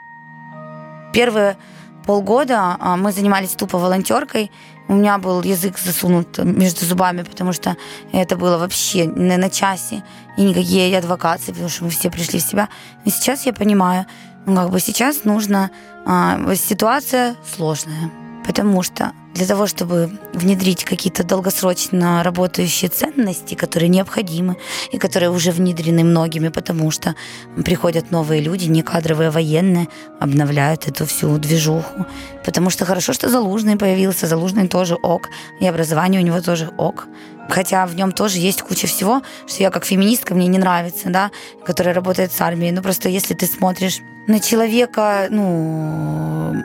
Первые 1.13 1.57
полгода 2.05 2.77
а, 2.79 2.97
мы 2.97 3.11
занимались 3.11 3.51
тупо 3.51 3.77
волонтеркой. 3.77 4.51
У 4.89 4.95
меня 4.95 5.19
был 5.19 5.43
язык 5.43 5.77
засунут 5.77 6.39
между 6.39 6.83
зубами, 6.83 7.21
потому 7.21 7.53
что 7.53 7.77
это 8.11 8.35
было 8.35 8.57
вообще 8.57 9.05
не 9.05 9.37
на 9.37 9.49
часе. 9.49 10.03
И 10.35 10.41
никакие 10.41 10.97
адвокации, 10.97 11.51
потому 11.51 11.69
что 11.69 11.83
мы 11.83 11.91
все 11.91 12.09
пришли 12.09 12.39
в 12.39 12.43
себя. 12.43 12.69
И 13.05 13.11
сейчас 13.11 13.45
я 13.45 13.53
понимаю, 13.53 14.07
ну, 14.47 14.55
как 14.55 14.71
бы 14.71 14.79
сейчас 14.79 15.25
нужно... 15.25 15.69
А, 16.07 16.39
ситуация 16.55 17.35
сложная, 17.55 18.09
потому 18.45 18.81
что 18.81 19.11
для 19.33 19.45
того, 19.45 19.67
чтобы 19.67 20.09
внедрить 20.33 20.83
какие-то 20.83 21.23
долгосрочно 21.23 22.23
работающие 22.23 22.89
ценности, 22.89 23.55
которые 23.55 23.89
необходимы 23.89 24.57
и 24.91 24.97
которые 24.97 25.29
уже 25.29 25.51
внедрены 25.51 26.03
многими, 26.03 26.49
потому 26.49 26.91
что 26.91 27.15
приходят 27.63 28.11
новые 28.11 28.41
люди, 28.41 28.65
не 28.65 28.81
кадровые 28.81 29.29
военные, 29.29 29.87
обновляют 30.19 30.87
эту 30.87 31.05
всю 31.05 31.37
движуху. 31.37 32.05
Потому 32.43 32.69
что 32.69 32.85
хорошо, 32.85 33.13
что 33.13 33.29
Залужный 33.29 33.77
появился, 33.77 34.27
Залужный 34.27 34.67
тоже 34.67 34.95
ок, 34.95 35.29
и 35.59 35.67
образование 35.67 36.21
у 36.21 36.25
него 36.25 36.41
тоже 36.41 36.71
ок. 36.77 37.07
Хотя 37.49 37.85
в 37.85 37.95
нем 37.95 38.11
тоже 38.11 38.37
есть 38.37 38.61
куча 38.61 38.87
всего, 38.87 39.21
что 39.47 39.63
я 39.63 39.71
как 39.71 39.85
феминистка 39.85 40.35
мне 40.35 40.47
не 40.47 40.57
нравится, 40.57 41.09
да, 41.09 41.31
которая 41.65 41.95
работает 41.95 42.31
с 42.31 42.41
армией. 42.41 42.71
Ну 42.71 42.81
просто 42.81 43.09
если 43.09 43.33
ты 43.33 43.47
смотришь 43.47 43.99
на 44.27 44.39
человека, 44.39 45.27
ну, 45.29 46.63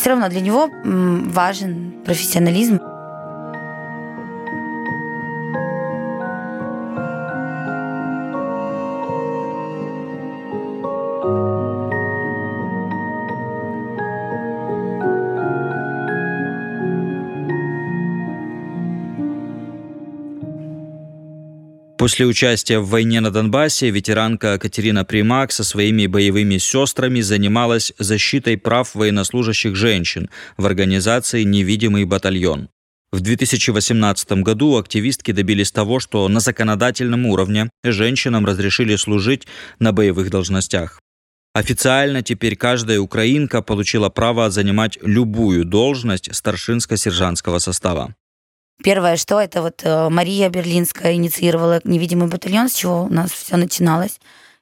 все 0.00 0.10
равно 0.10 0.30
для 0.30 0.40
него 0.40 0.70
важен 0.82 1.92
профессионализм. 2.06 2.80
После 22.00 22.24
участия 22.24 22.78
в 22.78 22.88
войне 22.88 23.20
на 23.20 23.30
Донбассе 23.30 23.90
ветеранка 23.90 24.58
Катерина 24.58 25.04
Примак 25.04 25.52
со 25.52 25.64
своими 25.64 26.06
боевыми 26.06 26.56
сестрами 26.56 27.20
занималась 27.20 27.92
защитой 27.98 28.56
прав 28.56 28.94
военнослужащих 28.94 29.76
женщин 29.76 30.30
в 30.56 30.64
организации 30.64 31.42
«Невидимый 31.42 32.06
батальон». 32.06 32.70
В 33.12 33.20
2018 33.20 34.32
году 34.42 34.78
активистки 34.78 35.32
добились 35.32 35.72
того, 35.72 36.00
что 36.00 36.26
на 36.28 36.40
законодательном 36.40 37.26
уровне 37.26 37.68
женщинам 37.84 38.46
разрешили 38.46 38.96
служить 38.96 39.46
на 39.78 39.92
боевых 39.92 40.30
должностях. 40.30 41.00
Официально 41.52 42.22
теперь 42.22 42.56
каждая 42.56 42.98
украинка 42.98 43.60
получила 43.60 44.08
право 44.08 44.48
занимать 44.48 44.98
любую 45.02 45.66
должность 45.66 46.30
старшинско-сержантского 46.30 47.58
состава. 47.58 48.14
Первое, 48.82 49.16
что 49.16 49.38
это 49.40 49.60
вот 49.60 49.82
э, 49.84 50.08
Мария 50.08 50.48
Берлинская 50.48 51.12
инициировала 51.12 51.80
невидимый 51.84 52.28
батальон, 52.28 52.68
с 52.68 52.74
чего 52.74 53.04
у 53.04 53.08
нас 53.08 53.30
все 53.30 53.56
начиналось. 53.56 54.18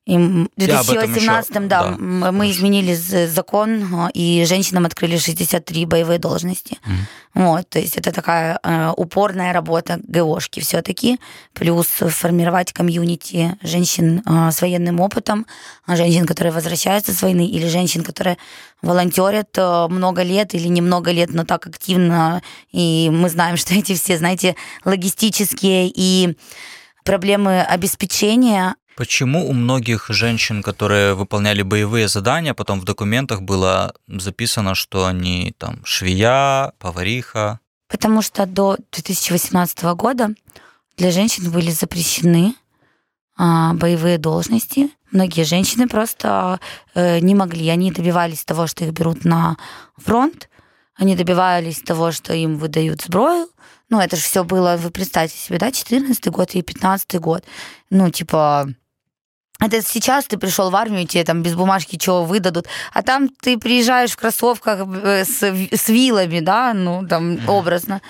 И 0.08 0.16
в 0.16 0.48
2018 0.56 1.68
да, 1.68 1.90
да, 1.90 1.96
мы 1.98 2.50
изменили 2.50 2.94
закон, 2.94 3.84
а, 3.94 4.08
и 4.14 4.42
женщинам 4.46 4.86
открыли 4.86 5.18
63 5.18 5.84
боевые 5.84 6.18
должности. 6.18 6.78
Mm. 6.86 6.94
Вот, 7.34 7.68
то 7.68 7.78
есть 7.78 7.98
это 7.98 8.10
такая 8.10 8.58
э, 8.62 8.92
упорная 8.96 9.52
работа 9.52 10.00
ГОшки 10.02 10.60
все-таки, 10.60 11.20
плюс 11.52 11.86
формировать 11.88 12.72
комьюнити 12.72 13.58
женщин 13.62 14.22
э, 14.24 14.50
с 14.50 14.62
военным 14.62 14.98
опытом, 15.00 15.46
женщин, 15.86 16.24
которые 16.24 16.54
возвращаются 16.54 17.12
с 17.12 17.20
войны, 17.20 17.46
или 17.46 17.68
женщин, 17.68 18.02
которые 18.02 18.38
волонтерят 18.80 19.50
э, 19.58 19.88
много 19.90 20.22
лет 20.22 20.54
или 20.54 20.68
немного 20.68 21.10
лет, 21.10 21.28
но 21.34 21.44
так 21.44 21.66
активно. 21.66 22.40
И 22.72 23.10
мы 23.12 23.28
знаем, 23.28 23.58
что 23.58 23.74
эти 23.74 23.94
все, 23.94 24.16
знаете, 24.16 24.56
логистические 24.86 25.92
и 25.94 26.34
проблемы 27.04 27.60
обеспечения, 27.60 28.74
Почему 28.98 29.48
у 29.48 29.52
многих 29.52 30.06
женщин, 30.08 30.60
которые 30.60 31.14
выполняли 31.14 31.62
боевые 31.62 32.08
задания, 32.08 32.52
потом 32.52 32.80
в 32.80 32.84
документах 32.84 33.42
было 33.42 33.94
записано, 34.08 34.74
что 34.74 35.06
они 35.06 35.54
там 35.56 35.78
швея, 35.84 36.72
повариха? 36.80 37.60
Потому 37.88 38.22
что 38.22 38.44
до 38.44 38.76
2018 38.90 39.84
года 39.94 40.30
для 40.96 41.12
женщин 41.12 41.48
были 41.48 41.70
запрещены 41.70 42.56
а, 43.36 43.72
боевые 43.74 44.18
должности. 44.18 44.90
Многие 45.12 45.44
женщины 45.44 45.86
просто 45.86 46.58
э, 46.96 47.20
не 47.20 47.36
могли. 47.36 47.68
Они 47.68 47.92
добивались 47.92 48.44
того, 48.44 48.66
что 48.66 48.84
их 48.84 48.90
берут 48.90 49.24
на 49.24 49.56
фронт. 49.96 50.48
Они 50.96 51.14
добивались 51.14 51.82
того, 51.82 52.10
что 52.10 52.34
им 52.34 52.58
выдают 52.58 53.02
сброю. 53.02 53.48
Ну, 53.90 54.00
это 54.00 54.16
же 54.16 54.22
все 54.22 54.42
было, 54.42 54.76
вы 54.76 54.90
представьте 54.90 55.38
себе, 55.38 55.58
да, 55.58 55.70
14 55.70 56.26
год 56.26 56.56
и 56.56 56.62
15 56.62 57.20
год. 57.20 57.44
Ну, 57.90 58.10
типа, 58.10 58.68
это 59.60 59.82
сейчас 59.82 60.26
ты 60.26 60.38
пришел 60.38 60.70
в 60.70 60.76
армию, 60.76 61.06
тебе 61.06 61.24
там 61.24 61.42
без 61.42 61.54
бумажки 61.54 61.96
чего 61.96 62.24
выдадут, 62.24 62.66
а 62.92 63.02
там 63.02 63.28
ты 63.28 63.58
приезжаешь 63.58 64.12
в 64.12 64.16
кроссовках 64.16 64.86
э, 65.02 65.24
с, 65.24 65.42
с 65.42 65.88
вилами, 65.88 66.40
да, 66.40 66.72
ну, 66.74 67.06
там, 67.06 67.38
образно. 67.48 68.00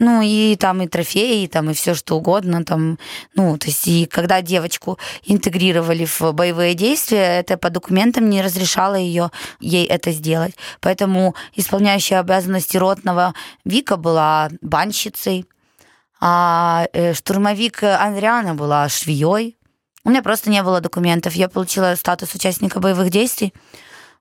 Ну, 0.00 0.22
и 0.22 0.54
там 0.54 0.80
и 0.82 0.86
трофеи, 0.86 1.42
и 1.42 1.48
там 1.48 1.70
и 1.70 1.74
все 1.74 1.94
что 1.94 2.16
угодно. 2.18 2.64
Там, 2.64 2.98
ну, 3.34 3.58
то 3.58 3.66
есть, 3.66 3.88
и 3.88 4.06
когда 4.06 4.42
девочку 4.42 4.96
интегрировали 5.24 6.04
в 6.04 6.32
боевые 6.32 6.74
действия, 6.74 7.40
это 7.40 7.56
по 7.56 7.68
документам 7.68 8.30
не 8.30 8.40
разрешало 8.40 8.94
ее, 8.94 9.32
ей 9.58 9.86
это 9.86 10.12
сделать. 10.12 10.54
Поэтому 10.80 11.34
исполняющая 11.56 12.20
обязанности 12.20 12.76
ротного 12.76 13.34
Вика 13.64 13.96
была 13.96 14.50
банщицей, 14.60 15.46
а 16.20 16.86
э, 16.92 17.12
штурмовик 17.14 17.82
Андриана 17.82 18.54
была 18.54 18.88
швеей, 18.88 19.57
у 20.04 20.10
меня 20.10 20.22
просто 20.22 20.50
не 20.50 20.62
было 20.62 20.80
документов. 20.80 21.34
Я 21.34 21.48
получила 21.48 21.94
статус 21.96 22.34
участника 22.34 22.80
боевых 22.80 23.10
действий 23.10 23.52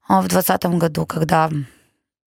а, 0.08 0.22
в 0.22 0.28
2020 0.28 0.80
году, 0.80 1.06
когда 1.06 1.50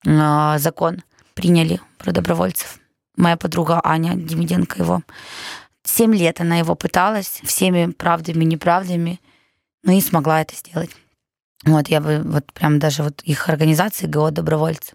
э, 0.06 0.58
закон 0.58 1.02
приняли 1.34 1.80
про 1.98 2.12
добровольцев. 2.12 2.78
Моя 3.16 3.36
подруга 3.36 3.80
Аня 3.84 4.14
Демиденко 4.14 4.82
его. 4.82 5.02
Семь 5.82 6.14
лет 6.14 6.40
она 6.40 6.56
его 6.56 6.74
пыталась 6.74 7.40
всеми 7.44 7.90
правдами, 7.90 8.44
неправдами, 8.44 9.20
но 9.82 9.92
и 9.92 10.00
смогла 10.00 10.42
это 10.42 10.54
сделать. 10.54 10.90
Вот 11.64 11.88
я 11.88 12.00
бы 12.00 12.22
вот 12.24 12.52
прям 12.52 12.78
даже 12.78 13.02
вот 13.02 13.20
их 13.22 13.48
организации 13.48 14.06
ГО 14.06 14.30
добровольцы. 14.30 14.94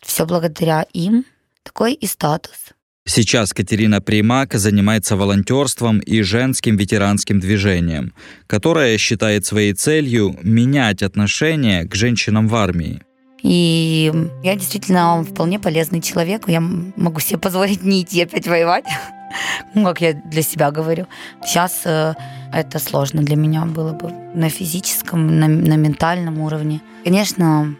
Все 0.00 0.26
благодаря 0.26 0.82
им 0.92 1.24
такой 1.62 1.94
и 1.94 2.06
статус. 2.06 2.72
Сейчас 3.04 3.52
Катерина 3.52 4.00
Примак 4.00 4.54
занимается 4.54 5.16
волонтерством 5.16 5.98
и 5.98 6.22
женским 6.22 6.76
ветеранским 6.76 7.40
движением, 7.40 8.14
которое 8.46 8.96
считает 8.96 9.44
своей 9.44 9.72
целью 9.72 10.36
менять 10.42 11.02
отношение 11.02 11.84
к 11.84 11.96
женщинам 11.96 12.46
в 12.46 12.54
армии. 12.54 13.02
И 13.42 14.12
я 14.44 14.54
действительно 14.54 15.24
вполне 15.24 15.58
полезный 15.58 16.00
человек. 16.00 16.48
Я 16.48 16.60
могу 16.60 17.18
себе 17.18 17.40
позволить 17.40 17.82
не 17.82 18.02
идти 18.02 18.22
опять 18.22 18.46
воевать, 18.46 18.84
ну, 19.74 19.84
как 19.84 20.00
я 20.00 20.12
для 20.12 20.42
себя 20.42 20.70
говорю. 20.70 21.08
Сейчас 21.44 21.82
э, 21.84 22.14
это 22.52 22.78
сложно 22.78 23.22
для 23.22 23.34
меня 23.34 23.64
было 23.64 23.92
бы 23.92 24.12
на 24.34 24.48
физическом, 24.48 25.40
на, 25.40 25.48
на 25.48 25.74
ментальном 25.74 26.38
уровне. 26.38 26.80
Конечно, 27.02 27.74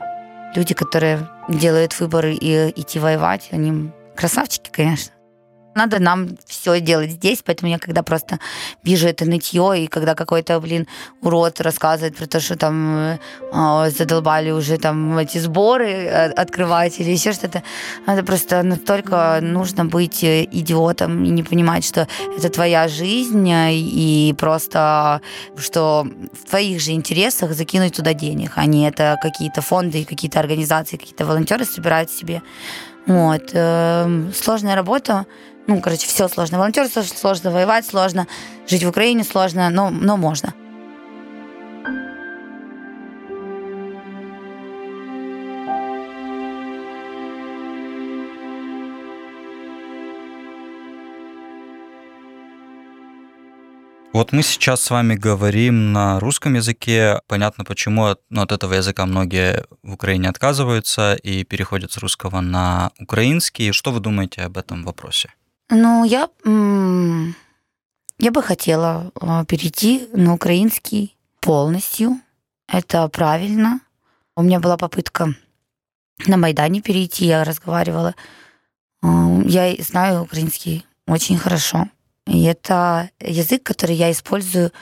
люди, 0.57 0.75
которые 0.75 1.29
делают 1.49 1.99
выборы 2.01 2.35
и 2.35 2.73
идти 2.75 2.99
воевать, 2.99 3.49
они 3.53 3.93
красавчики, 4.17 4.71
конечно. 4.73 5.12
Надо 5.75 5.99
нам 5.99 6.29
все 6.47 6.81
делать 6.81 7.11
здесь, 7.11 7.43
поэтому 7.45 7.71
я 7.71 7.79
когда 7.79 8.03
просто 8.03 8.39
вижу 8.85 9.09
это 9.09 9.25
нытье, 9.25 9.85
и 9.85 9.87
когда 9.87 10.15
какой-то, 10.15 10.61
блин, 10.61 10.87
урод 11.23 11.61
рассказывает 11.61 12.17
про 12.17 12.27
то, 12.27 12.41
что 12.41 12.57
там 12.57 13.19
э, 13.53 13.91
задолбали 13.91 14.51
уже 14.51 14.79
там 14.79 15.17
эти 15.19 15.39
сборы 15.39 15.91
э, 15.91 16.31
открывать 16.33 17.01
или 17.01 17.11
еще 17.11 17.33
что-то, 17.33 17.63
это 18.07 18.23
просто 18.23 18.63
настолько 18.63 19.39
нужно 19.41 19.85
быть 19.85 20.23
э, 20.25 20.45
идиотом 20.45 21.25
и 21.25 21.31
не 21.31 21.43
понимать, 21.43 21.85
что 21.85 22.07
это 22.37 22.49
твоя 22.51 22.89
жизнь, 22.89 23.51
э, 23.51 23.73
и 23.75 24.35
просто, 24.39 25.21
что 25.57 26.07
в 26.33 26.51
твоих 26.51 26.81
же 26.81 26.93
интересах 26.93 27.53
закинуть 27.53 27.97
туда 27.97 28.15
денег, 28.15 28.53
а 28.57 28.67
не 28.67 28.89
это 28.89 29.17
какие-то 29.23 29.63
фонды, 29.63 30.05
какие-то 30.05 30.41
организации, 30.41 30.97
какие-то 30.97 31.25
волонтеры 31.25 31.65
собирают 31.65 32.11
себе. 32.11 32.43
Вот. 33.07 33.51
Э, 33.53 34.31
сложная 34.35 34.77
работа, 34.77 35.27
ну, 35.67 35.81
короче, 35.81 36.07
все 36.07 36.29
сложно. 36.29 36.59
Волонтерство 36.59 37.03
сложно, 37.03 37.51
воевать 37.51 37.87
сложно, 37.87 38.27
жить 38.67 38.85
в 38.85 38.89
Украине 38.89 39.25
сложно, 39.25 39.71
но, 39.71 39.91
но 39.91 40.17
можно. 40.17 40.55
Вот 54.13 54.31
мы 54.31 54.43
сейчас 54.43 54.83
с 54.83 54.91
вами 54.91 55.15
говорим 55.15 55.93
на 55.93 56.21
русском 56.21 56.55
языке. 56.55 57.23
Понятно, 57.29 57.65
почему 57.65 58.15
ну, 58.29 58.43
от 58.43 58.53
этого 58.53 58.75
языка 58.75 59.07
многие 59.07 59.65
в 59.83 59.95
Украине 59.95 60.29
отказываются 60.29 61.15
и 61.15 61.45
переходят 61.45 61.93
с 61.93 61.97
русского 61.97 62.41
на 62.41 62.91
украинский. 62.99 63.73
Что 63.73 63.91
вы 63.91 64.01
думаете 64.01 64.43
об 64.43 64.59
этом 64.59 64.85
вопросе? 64.85 65.31
Ну, 65.75 66.05
я, 66.05 66.29
я 68.19 68.31
бы 68.31 68.43
хотела 68.43 69.11
а, 69.19 69.47
перейти 69.47 70.07
на 70.13 70.35
украинский 70.35 71.17
полностью. 71.41 72.21
Это 72.69 73.09
правильно. 73.09 73.81
У 74.37 74.43
меня 74.43 74.61
была 74.61 74.77
попытка 74.77 75.35
на 76.27 76.37
Майдане 76.37 76.83
перейти, 76.83 77.25
я 77.25 77.43
разговаривала. 77.43 78.15
А, 79.01 79.41
я 79.47 79.75
знаю 79.79 80.25
украинский 80.25 80.85
очень 81.07 81.39
хорошо. 81.39 81.89
И 82.27 82.43
это 82.43 83.09
язык, 83.19 83.63
который 83.63 83.97
я 83.97 84.13
использую 84.13 84.73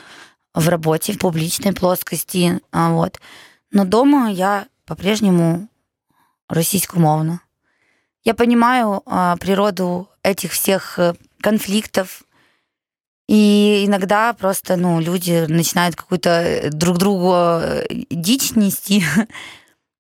в 0.54 0.68
работе, 0.68 1.12
в 1.12 1.18
публичной 1.18 1.72
плоскости. 1.72 2.60
А, 2.72 2.90
вот. 2.90 3.20
Но 3.70 3.84
дома 3.84 4.28
я 4.28 4.66
по-прежнему 4.86 5.68
российскомовна. 6.48 7.42
Я 8.24 8.34
понимаю 8.34 9.04
природу 9.38 10.09
этих 10.22 10.52
всех 10.52 10.98
э, 10.98 11.14
конфликтов. 11.40 12.22
И 13.28 13.84
иногда 13.86 14.32
просто, 14.32 14.76
ну, 14.76 15.00
люди 15.00 15.46
начинают 15.48 15.96
какую-то 15.96 16.30
э, 16.30 16.70
друг 16.70 16.98
другу 16.98 17.32
э, 17.34 17.86
дичь 18.10 18.52
нести. 18.52 19.04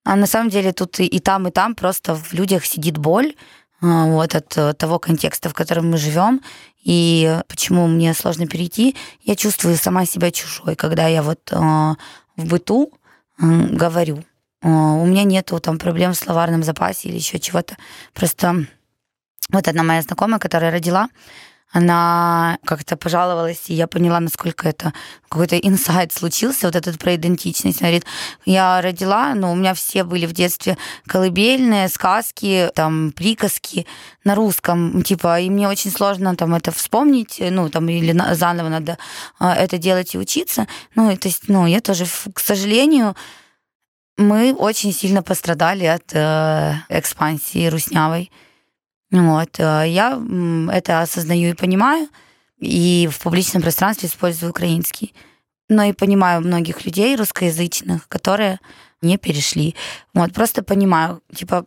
А 0.02 0.16
на 0.16 0.26
самом 0.26 0.48
деле 0.48 0.72
тут 0.72 0.98
и 0.98 1.18
там, 1.20 1.46
и 1.46 1.50
там 1.50 1.74
просто 1.74 2.14
в 2.14 2.32
людях 2.32 2.64
сидит 2.64 2.96
боль 2.96 3.34
вот, 3.82 4.34
от 4.34 4.78
того 4.78 4.98
контекста, 4.98 5.50
в 5.50 5.54
котором 5.54 5.90
мы 5.90 5.98
живем. 5.98 6.40
И 6.82 7.38
почему 7.48 7.86
мне 7.86 8.14
сложно 8.14 8.46
перейти, 8.46 8.96
я 9.22 9.36
чувствую 9.36 9.76
сама 9.76 10.06
себя 10.06 10.30
чужой, 10.30 10.74
когда 10.74 11.06
я 11.06 11.22
вот 11.22 11.50
в 11.50 11.96
быту 12.36 12.94
говорю. 13.38 14.24
У 14.62 15.04
меня 15.04 15.24
нету 15.24 15.60
там 15.60 15.78
проблем 15.78 16.14
в 16.14 16.18
словарном 16.18 16.62
запасе 16.62 17.10
или 17.10 17.16
еще 17.16 17.38
чего-то. 17.38 17.76
Просто 18.14 18.66
вот 19.52 19.68
одна 19.68 19.82
моя 19.82 20.02
знакомая, 20.02 20.38
которая 20.38 20.70
родила, 20.70 21.08
она 21.72 22.58
как-то 22.64 22.96
пожаловалась, 22.96 23.62
и 23.68 23.74
я 23.74 23.86
поняла, 23.86 24.18
насколько 24.18 24.68
это 24.68 24.92
какой-то 25.28 25.56
инсайт 25.56 26.12
случился, 26.12 26.66
вот 26.66 26.74
этот 26.74 26.98
про 26.98 27.14
идентичность. 27.14 27.80
Она 27.80 27.90
говорит, 27.90 28.06
я 28.44 28.80
родила, 28.80 29.34
но 29.34 29.52
у 29.52 29.54
меня 29.54 29.74
все 29.74 30.02
были 30.02 30.26
в 30.26 30.32
детстве 30.32 30.76
колыбельные, 31.06 31.88
сказки, 31.88 32.70
там, 32.74 33.12
приказки 33.12 33.86
на 34.24 34.34
русском, 34.34 35.02
типа, 35.04 35.40
и 35.40 35.48
мне 35.48 35.68
очень 35.68 35.92
сложно 35.92 36.34
там 36.34 36.54
это 36.54 36.72
вспомнить, 36.72 37.36
ну, 37.38 37.68
там, 37.68 37.88
или 37.88 38.18
заново 38.34 38.68
надо 38.68 38.98
а, 39.38 39.54
это 39.54 39.78
делать 39.78 40.14
и 40.16 40.18
учиться. 40.18 40.66
Ну, 40.96 41.16
то 41.16 41.28
есть, 41.28 41.44
ну, 41.46 41.66
я 41.66 41.80
тоже, 41.80 42.04
к 42.34 42.40
сожалению, 42.40 43.14
мы 44.16 44.52
очень 44.52 44.92
сильно 44.92 45.22
пострадали 45.22 45.84
от 45.84 46.12
э, 46.12 46.74
экспансии 46.88 47.68
руснявой. 47.68 48.30
Вот. 49.10 49.58
Э, 49.58 49.84
я 49.86 50.20
это 50.72 51.00
осознаю 51.00 51.50
и 51.50 51.54
понимаю, 51.54 52.08
и 52.58 53.08
в 53.10 53.18
публичном 53.20 53.62
пространстве 53.62 54.08
использую 54.08 54.50
украинский. 54.50 55.14
Но 55.68 55.84
и 55.84 55.92
понимаю 55.92 56.40
многих 56.40 56.84
людей 56.84 57.16
русскоязычных, 57.16 58.08
которые 58.08 58.58
не 59.02 59.18
перешли. 59.18 59.74
Вот, 60.14 60.32
просто 60.32 60.62
понимаю, 60.62 61.22
типа, 61.34 61.64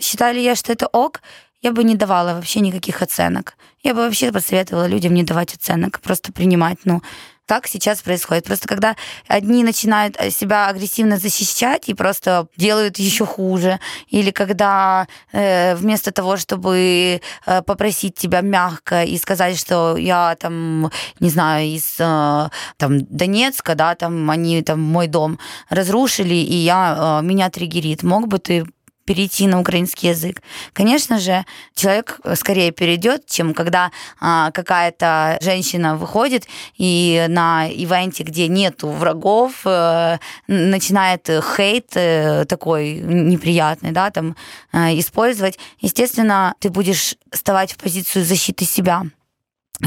считали 0.00 0.40
я, 0.40 0.54
что 0.56 0.72
это 0.72 0.86
ок, 0.86 1.20
я 1.60 1.70
бы 1.70 1.84
не 1.84 1.94
давала 1.94 2.34
вообще 2.34 2.60
никаких 2.60 3.02
оценок. 3.02 3.56
Я 3.82 3.94
бы 3.94 4.00
вообще 4.00 4.32
посоветовала 4.32 4.86
людям 4.86 5.14
не 5.14 5.22
давать 5.22 5.54
оценок, 5.54 6.00
просто 6.00 6.32
принимать, 6.32 6.78
ну, 6.84 7.02
так 7.46 7.66
сейчас 7.66 8.02
происходит. 8.02 8.44
Просто 8.44 8.68
когда 8.68 8.96
одни 9.28 9.64
начинают 9.64 10.16
себя 10.32 10.68
агрессивно 10.68 11.18
защищать 11.18 11.88
и 11.88 11.94
просто 11.94 12.46
делают 12.56 12.98
еще 12.98 13.26
хуже, 13.26 13.80
или 14.08 14.30
когда 14.30 15.06
э, 15.32 15.74
вместо 15.74 16.12
того, 16.12 16.36
чтобы 16.36 17.20
э, 17.46 17.62
попросить 17.62 18.14
тебя 18.14 18.40
мягко 18.40 19.04
и 19.04 19.18
сказать, 19.18 19.58
что 19.58 19.96
я 19.96 20.36
там, 20.36 20.90
не 21.20 21.30
знаю, 21.30 21.66
из 21.66 21.96
э, 21.98 22.48
там 22.76 23.04
Донецка, 23.06 23.74
да, 23.74 23.94
там 23.94 24.30
они 24.30 24.62
там 24.62 24.80
мой 24.80 25.06
дом 25.06 25.38
разрушили, 25.68 26.34
и 26.34 26.54
я 26.56 27.20
э, 27.20 27.24
меня 27.24 27.50
триггерит, 27.50 28.02
мог 28.02 28.28
бы 28.28 28.38
ты 28.38 28.66
перейти 29.04 29.46
на 29.46 29.60
украинский 29.60 30.10
язык. 30.10 30.42
Конечно 30.72 31.18
же, 31.18 31.44
человек 31.74 32.20
скорее 32.34 32.70
перейдет, 32.72 33.26
чем 33.26 33.54
когда 33.54 33.90
а, 34.20 34.50
какая-то 34.50 35.38
женщина 35.40 35.96
выходит 35.96 36.46
и 36.76 37.26
на 37.28 37.68
ивенте, 37.68 38.24
где 38.24 38.48
нету 38.48 38.88
врагов, 38.88 39.62
э, 39.64 40.18
начинает 40.46 41.28
хейт 41.56 41.92
э, 41.94 42.44
такой 42.46 42.94
неприятный, 42.94 43.92
да, 43.92 44.10
там 44.10 44.36
э, 44.72 44.98
использовать. 44.98 45.58
Естественно, 45.80 46.54
ты 46.60 46.70
будешь 46.70 47.16
вставать 47.30 47.72
в 47.72 47.76
позицию 47.78 48.24
защиты 48.24 48.64
себя 48.64 49.04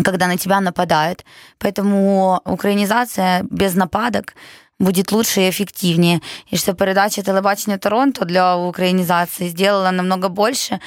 когда 0.03 0.27
на 0.27 0.37
тебя 0.37 0.59
нападают. 0.59 1.23
Поэтому 1.57 2.41
украинизация 2.45 3.45
без 3.49 3.75
нападок 3.75 4.33
будет 4.78 5.12
лучше 5.12 5.40
и 5.40 5.50
эффективнее. 5.50 6.20
И 6.52 6.56
что 6.56 6.74
передача 6.74 7.22
телебачення 7.22 7.78
Торонто 7.78 8.24
для 8.24 8.56
українізації 8.56 9.50
сделала 9.50 9.92
намного 9.92 10.28
больше, 10.28 10.78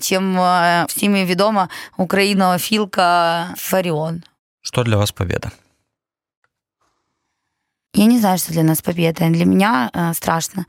чем 0.00 0.40
всеми 0.88 1.24
відома 1.24 1.68
українофілка 1.96 3.46
Фаріон. 3.56 4.22
Что 4.62 4.84
для 4.84 4.96
вас 4.96 5.10
победа? 5.10 5.50
Я 7.94 8.06
не 8.06 8.18
знаю, 8.18 8.38
что 8.38 8.52
для 8.52 8.62
нас 8.62 8.80
победа. 8.80 9.28
Для 9.28 9.44
меня 9.44 9.90
э, 9.92 10.14
страшно 10.14 10.66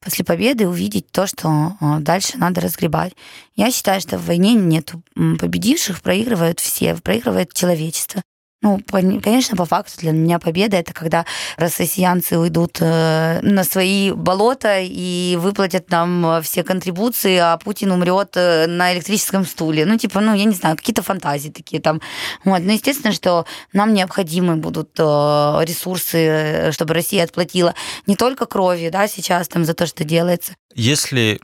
после 0.00 0.24
победы 0.24 0.66
увидеть 0.68 1.10
то, 1.10 1.26
что 1.26 1.76
э, 1.80 1.98
дальше 2.00 2.38
надо 2.38 2.60
разгребать. 2.60 3.16
Я 3.56 3.70
считаю, 3.70 4.00
что 4.00 4.18
в 4.18 4.26
войне 4.26 4.54
нет 4.54 4.92
победивших, 5.14 6.00
проигрывают 6.00 6.60
все, 6.60 6.94
проигрывает 6.94 7.52
человечество. 7.52 8.22
Ну, 8.65 8.81
конечно, 8.89 9.55
по 9.55 9.65
факту 9.65 9.99
для 9.99 10.11
меня 10.11 10.39
победа 10.39 10.77
это 10.77 10.91
когда 10.91 11.23
россиянцы 11.57 12.39
уйдут 12.39 12.77
э, 12.81 13.39
на 13.43 13.63
свои 13.63 14.11
болота 14.11 14.79
и 14.81 15.37
выплатят 15.39 15.91
нам 15.91 16.41
все 16.41 16.63
контрибуции, 16.63 17.37
а 17.37 17.57
Путин 17.57 17.91
умрет 17.91 18.31
э, 18.35 18.65
на 18.65 18.91
электрическом 18.95 19.45
стуле. 19.45 19.85
Ну, 19.85 19.99
типа, 19.99 20.19
ну, 20.19 20.33
я 20.33 20.45
не 20.45 20.55
знаю, 20.55 20.77
какие-то 20.77 21.03
фантазии 21.03 21.49
такие 21.49 21.79
там. 21.79 22.01
Вот. 22.43 22.63
Но 22.63 22.71
естественно, 22.71 23.13
что 23.13 23.45
нам 23.71 23.93
необходимы 23.93 24.55
будут 24.55 24.89
э, 24.97 25.03
ресурсы, 25.03 26.71
чтобы 26.71 26.95
Россия 26.95 27.23
отплатила 27.23 27.75
не 28.07 28.15
только 28.15 28.47
крови, 28.47 28.89
да, 28.89 29.07
сейчас 29.07 29.47
там 29.47 29.63
за 29.63 29.75
то, 29.75 29.85
что 29.85 30.03
делается. 30.03 30.55
Если 30.73 31.39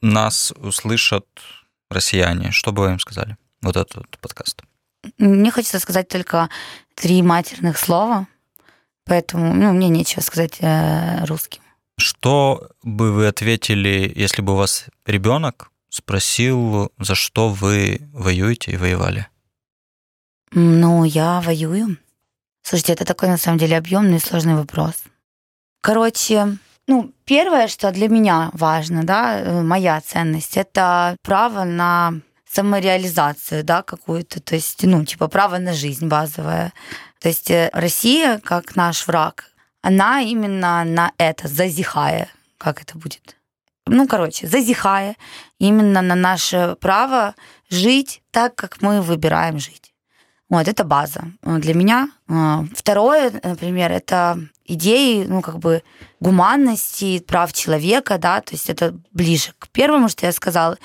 нас 0.00 0.52
услышат 0.56 1.24
россияне, 1.88 2.50
что 2.50 2.72
бы 2.72 2.82
вы 2.82 2.88
им 2.88 2.98
сказали? 2.98 3.36
Вот 3.62 3.76
этот 3.76 4.18
подкаст. 4.18 4.64
Мне 5.18 5.50
хочется 5.50 5.78
сказать 5.78 6.08
только 6.08 6.48
три 6.94 7.22
матерных 7.22 7.78
слова, 7.78 8.26
поэтому 9.04 9.54
ну, 9.54 9.72
мне 9.72 9.88
нечего 9.88 10.20
сказать 10.20 10.58
э, 10.60 11.24
русским. 11.26 11.62
Что 11.96 12.70
бы 12.82 13.12
вы 13.12 13.26
ответили, 13.28 14.12
если 14.14 14.42
бы 14.42 14.54
у 14.54 14.56
вас 14.56 14.86
ребенок 15.06 15.70
спросил, 15.88 16.92
за 16.98 17.14
что 17.14 17.50
вы 17.50 18.00
воюете 18.12 18.72
и 18.72 18.76
воевали? 18.76 19.28
Ну, 20.50 21.04
я 21.04 21.40
воюю. 21.40 21.96
Слушайте, 22.62 22.94
это 22.94 23.04
такой 23.04 23.28
на 23.28 23.36
самом 23.36 23.58
деле 23.58 23.76
объемный 23.76 24.16
и 24.16 24.20
сложный 24.20 24.54
вопрос. 24.54 24.94
Короче, 25.80 26.58
ну, 26.86 27.12
первое, 27.24 27.68
что 27.68 27.90
для 27.92 28.08
меня 28.08 28.50
важно, 28.52 29.04
да, 29.04 29.38
э, 29.38 29.62
моя 29.62 30.00
ценность, 30.00 30.56
это 30.56 31.16
право 31.22 31.64
на 31.64 32.14
самореализацию, 32.54 33.64
да, 33.64 33.82
какую-то, 33.82 34.40
то 34.40 34.54
есть, 34.54 34.84
ну, 34.84 35.04
типа 35.04 35.28
право 35.28 35.58
на 35.58 35.72
жизнь 35.72 36.06
базовое. 36.06 36.72
То 37.20 37.28
есть 37.28 37.50
э, 37.50 37.70
Россия, 37.72 38.38
как 38.38 38.76
наш 38.76 39.06
враг, 39.06 39.46
она 39.82 40.20
именно 40.20 40.84
на 40.84 41.12
это 41.18 41.48
зазихая, 41.48 42.28
как 42.58 42.80
это 42.80 42.96
будет? 42.96 43.36
Ну, 43.86 44.06
короче, 44.06 44.46
зазихая 44.46 45.16
именно 45.58 46.00
на 46.00 46.14
наше 46.14 46.76
право 46.80 47.34
жить 47.68 48.22
так, 48.30 48.54
как 48.54 48.80
мы 48.80 49.02
выбираем 49.02 49.58
жить. 49.58 49.92
Вот, 50.48 50.68
это 50.68 50.84
база 50.84 51.24
для 51.42 51.74
меня. 51.74 52.10
А, 52.28 52.64
второе, 52.74 53.32
например, 53.42 53.90
это 53.90 54.38
идеи, 54.64 55.24
ну, 55.26 55.42
как 55.42 55.58
бы 55.58 55.82
гуманности, 56.20 57.18
прав 57.18 57.52
человека, 57.52 58.18
да, 58.18 58.40
то 58.40 58.54
есть 58.54 58.70
это 58.70 58.94
ближе 59.10 59.52
к 59.58 59.68
первому, 59.68 60.08
что 60.08 60.26
я 60.26 60.32
сказала. 60.32 60.78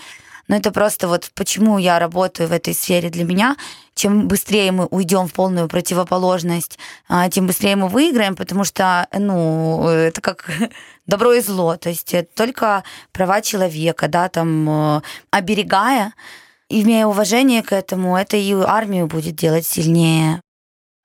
Но 0.49 0.55
это 0.55 0.71
просто 0.71 1.07
вот 1.07 1.31
почему 1.35 1.77
я 1.77 1.99
работаю 1.99 2.49
в 2.49 2.51
этой 2.51 2.73
сфере 2.73 3.09
для 3.09 3.23
меня. 3.23 3.55
Чем 3.93 4.27
быстрее 4.27 4.71
мы 4.71 4.87
уйдем 4.87 5.27
в 5.27 5.33
полную 5.33 5.69
противоположность, 5.69 6.79
а, 7.07 7.29
тем 7.29 7.47
быстрее 7.47 7.75
мы 7.75 7.87
выиграем, 7.87 8.35
потому 8.35 8.63
что, 8.63 9.07
ну, 9.13 9.87
это 9.87 10.19
как 10.21 10.49
добро 11.05 11.33
и 11.33 11.41
зло. 11.41 11.77
То 11.77 11.89
есть 11.89 12.13
только 12.33 12.83
права 13.11 13.41
человека, 13.41 14.07
да, 14.07 14.27
там, 14.27 14.97
э, 14.97 15.01
оберегая, 15.31 16.13
имея 16.67 17.05
уважение 17.05 17.61
к 17.61 17.71
этому, 17.71 18.17
это 18.17 18.35
и 18.35 18.51
армию 18.53 19.07
будет 19.07 19.35
делать 19.35 19.67
сильнее. 19.67 20.41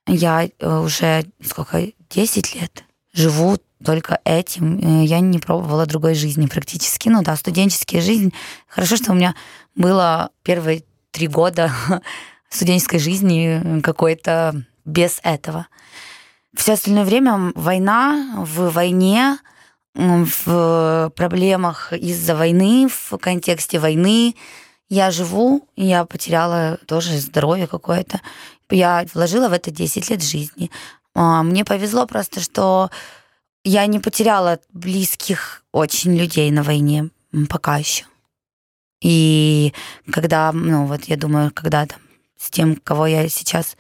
Я 0.07 0.48
э, 0.59 0.78
уже 0.78 1.24
сколько, 1.42 1.83
10 2.11 2.54
лет 2.54 2.83
живу 3.14 3.59
только 3.83 4.20
этим. 4.24 4.79
Э, 4.79 5.05
я 5.05 5.20
не 5.20 5.38
пробовала 5.38 5.87
другой 5.87 6.14
жизни 6.14 6.46
практически. 6.46 7.09
Ну 7.09 7.22
да, 7.22 7.37
студенческая 7.37 8.00
жизнь. 8.00 8.35
Хорошо, 8.68 8.96
что 8.96 9.12
у 9.12 9.14
меня 9.14 9.35
было 9.74 10.31
первые 10.42 10.85
три 11.11 11.29
года 11.29 11.72
студенческой 12.50 12.98
жизни 12.98 13.81
какой-то 13.81 14.64
без 14.85 15.20
этого. 15.22 15.68
Все 16.55 16.74
остальное 16.74 17.05
время 17.05 17.53
война, 17.55 18.44
в 18.44 18.70
войне, 18.70 19.38
в 19.94 21.12
проблемах 21.16 21.92
из-за 21.92 22.37
войны, 22.37 22.88
в 22.88 23.16
контексте 23.18 23.79
войны. 23.79 24.35
Я 24.88 25.11
живу, 25.11 25.66
я 25.77 26.05
потеряла 26.05 26.79
тоже 26.87 27.18
здоровье 27.18 27.66
какое-то. 27.66 28.20
Я 28.70 29.07
вложила 29.14 29.48
в 29.48 29.53
это 29.53 29.70
10 29.70 30.11
лет 30.11 30.22
жизни. 30.22 30.70
А, 31.14 31.42
мне 31.42 31.64
повезло 31.64 32.07
просто, 32.07 32.40
что 32.40 32.90
я 33.64 33.87
не 33.87 33.98
потеряла 33.98 34.59
близких 34.72 35.62
очень 35.72 36.16
людей 36.16 36.50
на 36.50 36.62
войне 36.62 37.11
пока 37.48 37.79
еще. 37.79 38.05
И 39.03 39.72
когда, 40.11 40.53
ну 40.53 40.87
вот 40.87 41.05
я 41.05 41.16
думаю, 41.16 41.50
когда 41.53 41.87
там 41.87 41.98
с 42.38 42.50
тем, 42.50 42.77
кого 42.77 43.07
я 43.07 43.29
сейчас 43.29 43.77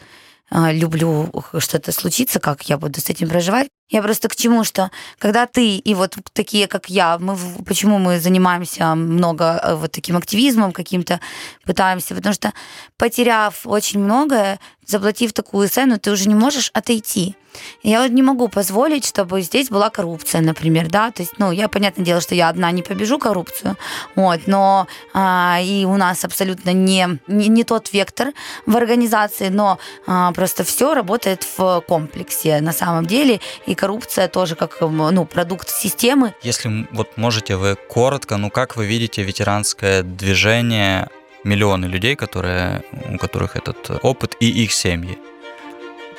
э, 0.50 0.72
люблю, 0.72 1.30
что-то 1.58 1.92
случится, 1.92 2.40
как 2.40 2.68
я 2.68 2.78
буду 2.78 3.00
с 3.00 3.08
этим 3.10 3.28
проживать, 3.28 3.68
я 3.90 4.02
просто 4.02 4.28
к 4.28 4.36
чему, 4.36 4.64
что 4.64 4.90
когда 5.18 5.46
ты 5.46 5.76
и 5.76 5.94
вот 5.94 6.16
такие, 6.32 6.66
как 6.66 6.88
я, 6.88 7.18
мы 7.18 7.36
почему 7.64 7.98
мы 7.98 8.18
занимаемся 8.20 8.94
много 8.94 9.60
э, 9.62 9.74
вот 9.74 9.92
таким 9.92 10.16
активизмом 10.16 10.72
каким-то, 10.72 11.20
пытаемся, 11.64 12.14
потому 12.14 12.34
что 12.34 12.52
потеряв 12.96 13.66
очень 13.66 14.00
многое, 14.00 14.58
заплатив 14.86 15.32
такую 15.32 15.68
цену, 15.68 15.98
ты 15.98 16.10
уже 16.10 16.28
не 16.28 16.34
можешь 16.34 16.70
отойти. 16.72 17.36
Я 17.82 18.02
вот 18.02 18.10
не 18.10 18.22
могу 18.22 18.48
позволить, 18.48 19.06
чтобы 19.06 19.40
здесь 19.42 19.68
была 19.68 19.88
коррупция, 19.88 20.40
например, 20.40 20.88
да, 20.88 21.10
то 21.12 21.22
есть, 21.22 21.34
ну, 21.38 21.52
я, 21.52 21.68
понятное 21.68 22.04
дело, 22.04 22.20
что 22.20 22.34
я 22.34 22.48
одна 22.48 22.72
не 22.72 22.82
побежу 22.82 23.18
коррупцию, 23.18 23.76
вот, 24.16 24.40
но 24.46 24.88
а, 25.12 25.60
и 25.62 25.84
у 25.84 25.96
нас 25.96 26.24
абсолютно 26.24 26.70
не, 26.70 27.20
не, 27.28 27.48
не 27.48 27.62
тот 27.62 27.92
вектор 27.92 28.32
в 28.66 28.76
организации, 28.76 29.50
но 29.50 29.78
а, 30.06 30.32
просто 30.32 30.64
все 30.64 30.94
работает 30.94 31.46
в 31.56 31.80
комплексе 31.86 32.60
на 32.60 32.72
самом 32.72 33.06
деле, 33.06 33.40
и 33.66 33.74
коррупция 33.76 34.26
тоже 34.26 34.56
как, 34.56 34.80
ну, 34.80 35.24
продукт 35.24 35.68
системы. 35.68 36.34
Если 36.42 36.88
вот 36.90 37.16
можете 37.16 37.56
вы 37.56 37.76
коротко, 37.76 38.36
ну, 38.36 38.50
как 38.50 38.74
вы 38.74 38.86
видите 38.86 39.22
ветеранское 39.22 40.02
движение 40.02 41.08
миллионы 41.44 41.86
людей, 41.86 42.16
которые, 42.16 42.82
у 43.08 43.18
которых 43.18 43.56
этот 43.56 43.90
опыт 44.02 44.36
и 44.40 44.48
их 44.48 44.72
семьи 44.72 45.18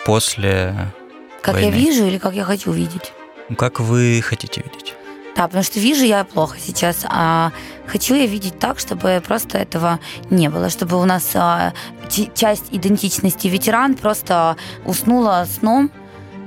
после 0.05 0.91
Как 1.41 1.55
войны. 1.55 1.67
я 1.67 1.71
вижу 1.71 2.05
или 2.05 2.17
как 2.17 2.33
я 2.33 2.43
хочу 2.43 2.71
видеть? 2.71 3.13
Как 3.57 3.79
вы 3.79 4.21
хотите 4.23 4.61
видеть? 4.61 4.93
Да, 5.35 5.47
потому 5.47 5.63
что 5.63 5.79
вижу 5.81 6.05
я 6.05 6.23
плохо 6.23 6.57
сейчас, 6.59 7.05
а 7.09 7.51
хочу 7.87 8.15
я 8.15 8.25
видеть 8.25 8.57
так, 8.57 8.79
чтобы 8.79 9.21
просто 9.25 9.57
этого 9.57 9.99
не 10.29 10.49
было, 10.49 10.69
чтобы 10.69 10.97
у 10.97 11.03
нас 11.03 11.31
а, 11.35 11.73
часть 12.33 12.65
идентичности 12.71 13.47
ветеран 13.47 13.95
просто 13.95 14.55
уснула 14.85 15.45
сном, 15.59 15.91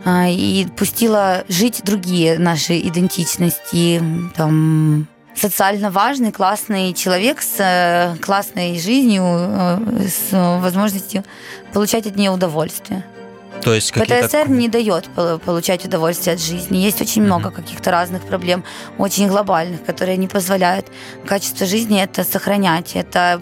а, 0.06 0.28
и 0.28 0.66
пустила 0.76 1.44
жить 1.48 1.82
другие 1.84 2.38
наши 2.38 2.78
идентичности, 2.78 4.02
там, 4.36 5.06
социально 5.38 5.90
важный, 5.90 6.32
классный 6.32 6.92
человек 6.92 7.40
с 7.40 7.56
э, 7.58 8.16
классной 8.20 8.78
жизнью, 8.78 9.22
э, 9.24 10.08
с 10.08 10.32
возможностью 10.32 11.24
получать 11.72 12.06
от 12.06 12.16
нее 12.16 12.30
удовольствие. 12.30 13.04
То 13.62 13.74
есть 13.74 13.92
ПТСР 13.92 14.48
не 14.48 14.68
дает 14.68 15.08
получать 15.44 15.84
удовольствие 15.84 16.34
от 16.34 16.40
жизни. 16.40 16.78
Есть 16.78 17.00
очень 17.00 17.22
много 17.22 17.50
каких-то 17.50 17.90
разных 17.90 18.22
проблем, 18.22 18.64
очень 18.98 19.28
глобальных, 19.28 19.84
которые 19.84 20.16
не 20.16 20.28
позволяют 20.28 20.86
качество 21.26 21.66
жизни 21.66 22.00
это 22.02 22.24
сохранять. 22.24 22.92
Это 22.94 23.40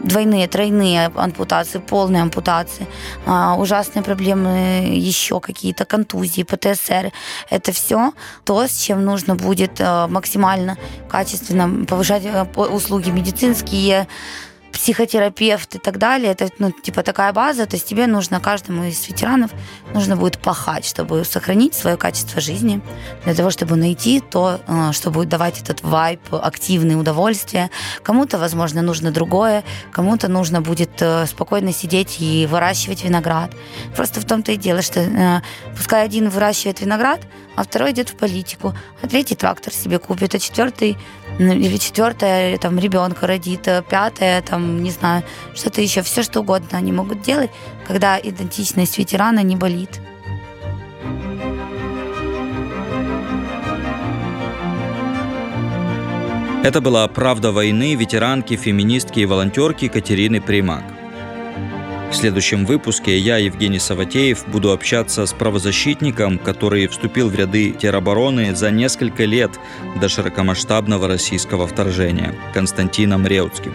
двойные, 0.00 0.48
тройные 0.48 1.10
ампутации, 1.14 1.78
полные 1.78 2.22
ампутации, 2.22 2.86
а, 3.26 3.56
ужасные 3.56 4.02
проблемы 4.02 4.88
еще 4.92 5.40
какие-то, 5.40 5.84
контузии, 5.84 6.42
ПТСР. 6.42 7.12
Это 7.50 7.72
все 7.72 8.12
то, 8.44 8.66
с 8.66 8.76
чем 8.78 9.04
нужно 9.04 9.34
будет 9.34 9.80
э, 9.80 10.06
максимально 10.06 10.76
качественно 11.08 11.86
повышать 11.86 12.24
э, 12.24 12.44
услуги 12.56 13.10
медицинские, 13.10 14.06
психотерапевт 14.72 15.74
и 15.74 15.78
так 15.78 15.98
далее. 15.98 16.32
Это, 16.32 16.48
ну, 16.58 16.70
типа 16.70 17.02
такая 17.02 17.32
база. 17.32 17.66
То 17.66 17.76
есть 17.76 17.86
тебе 17.86 18.06
нужно, 18.06 18.40
каждому 18.40 18.84
из 18.84 19.08
ветеранов, 19.08 19.50
нужно 19.94 20.16
будет 20.16 20.38
пахать, 20.38 20.84
чтобы 20.84 21.24
сохранить 21.24 21.74
свое 21.74 21.96
качество 21.96 22.40
жизни, 22.40 22.80
для 23.24 23.34
того, 23.34 23.50
чтобы 23.50 23.76
найти 23.76 24.20
то, 24.20 24.60
э, 24.66 24.92
что 24.92 25.10
будет 25.10 25.28
давать 25.28 25.60
этот 25.60 25.82
вайп, 25.82 26.20
активное 26.32 26.96
удовольствие. 26.96 27.70
Кому-то, 28.02 28.38
возможно, 28.38 28.82
нужно 28.82 29.10
другое, 29.10 29.64
кому-то 29.92 30.28
нужно 30.28 30.60
будет 30.60 30.90
э, 31.00 31.26
спокойно 31.26 31.72
сидеть 31.72 32.16
и 32.20 32.46
выращивать 32.46 33.04
виноград. 33.04 33.52
Просто 33.96 34.20
в 34.20 34.24
том-то 34.24 34.52
и 34.52 34.56
дело, 34.56 34.82
что 34.82 35.00
э, 35.00 35.40
пускай 35.76 36.04
один 36.04 36.28
выращивает 36.28 36.80
виноград, 36.80 37.20
а 37.60 37.62
второй 37.62 37.92
идет 37.92 38.08
в 38.08 38.14
политику, 38.14 38.74
а 39.02 39.06
третий 39.06 39.34
трактор 39.34 39.74
себе 39.74 39.98
купит, 39.98 40.34
а 40.34 40.38
четвертый 40.38 40.96
или 41.38 41.76
четвертая 41.76 42.56
там 42.56 42.78
ребенка 42.78 43.26
родит, 43.26 43.68
а 43.68 43.82
пятая 43.82 44.40
там, 44.40 44.82
не 44.82 44.90
знаю, 44.90 45.24
что-то 45.54 45.82
еще, 45.82 46.00
все 46.00 46.22
что 46.22 46.40
угодно 46.40 46.78
они 46.78 46.90
могут 46.90 47.20
делать, 47.20 47.50
когда 47.86 48.18
идентичность 48.18 48.96
ветерана 48.96 49.40
не 49.42 49.56
болит. 49.56 50.00
Это 56.62 56.80
была 56.80 57.06
«Правда 57.08 57.52
войны» 57.52 57.94
ветеранки, 57.94 58.56
феминистки 58.56 59.20
и 59.20 59.26
волонтерки 59.26 59.88
Катерины 59.88 60.40
Примак. 60.40 60.99
В 62.10 62.14
следующем 62.20 62.66
выпуске 62.66 63.16
я, 63.16 63.36
Евгений 63.36 63.78
Саватеев, 63.78 64.46
буду 64.48 64.72
общаться 64.72 65.24
с 65.26 65.32
правозащитником, 65.32 66.40
который 66.40 66.88
вступил 66.88 67.30
в 67.30 67.34
ряды 67.36 67.70
теробороны 67.70 68.54
за 68.54 68.72
несколько 68.72 69.24
лет 69.24 69.52
до 70.00 70.08
широкомасштабного 70.08 71.06
российского 71.06 71.68
вторжения, 71.68 72.34
Константином 72.52 73.26
Реутским. 73.28 73.74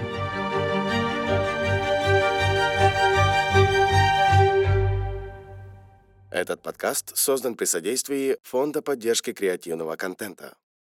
Этот 6.30 6.62
подкаст 6.62 7.16
создан 7.16 7.56
при 7.56 7.66
содействии 7.66 8.38
Фонда 8.44 8.82
поддержки 8.82 9.32
креативного 9.32 9.96
контента. 9.96 10.56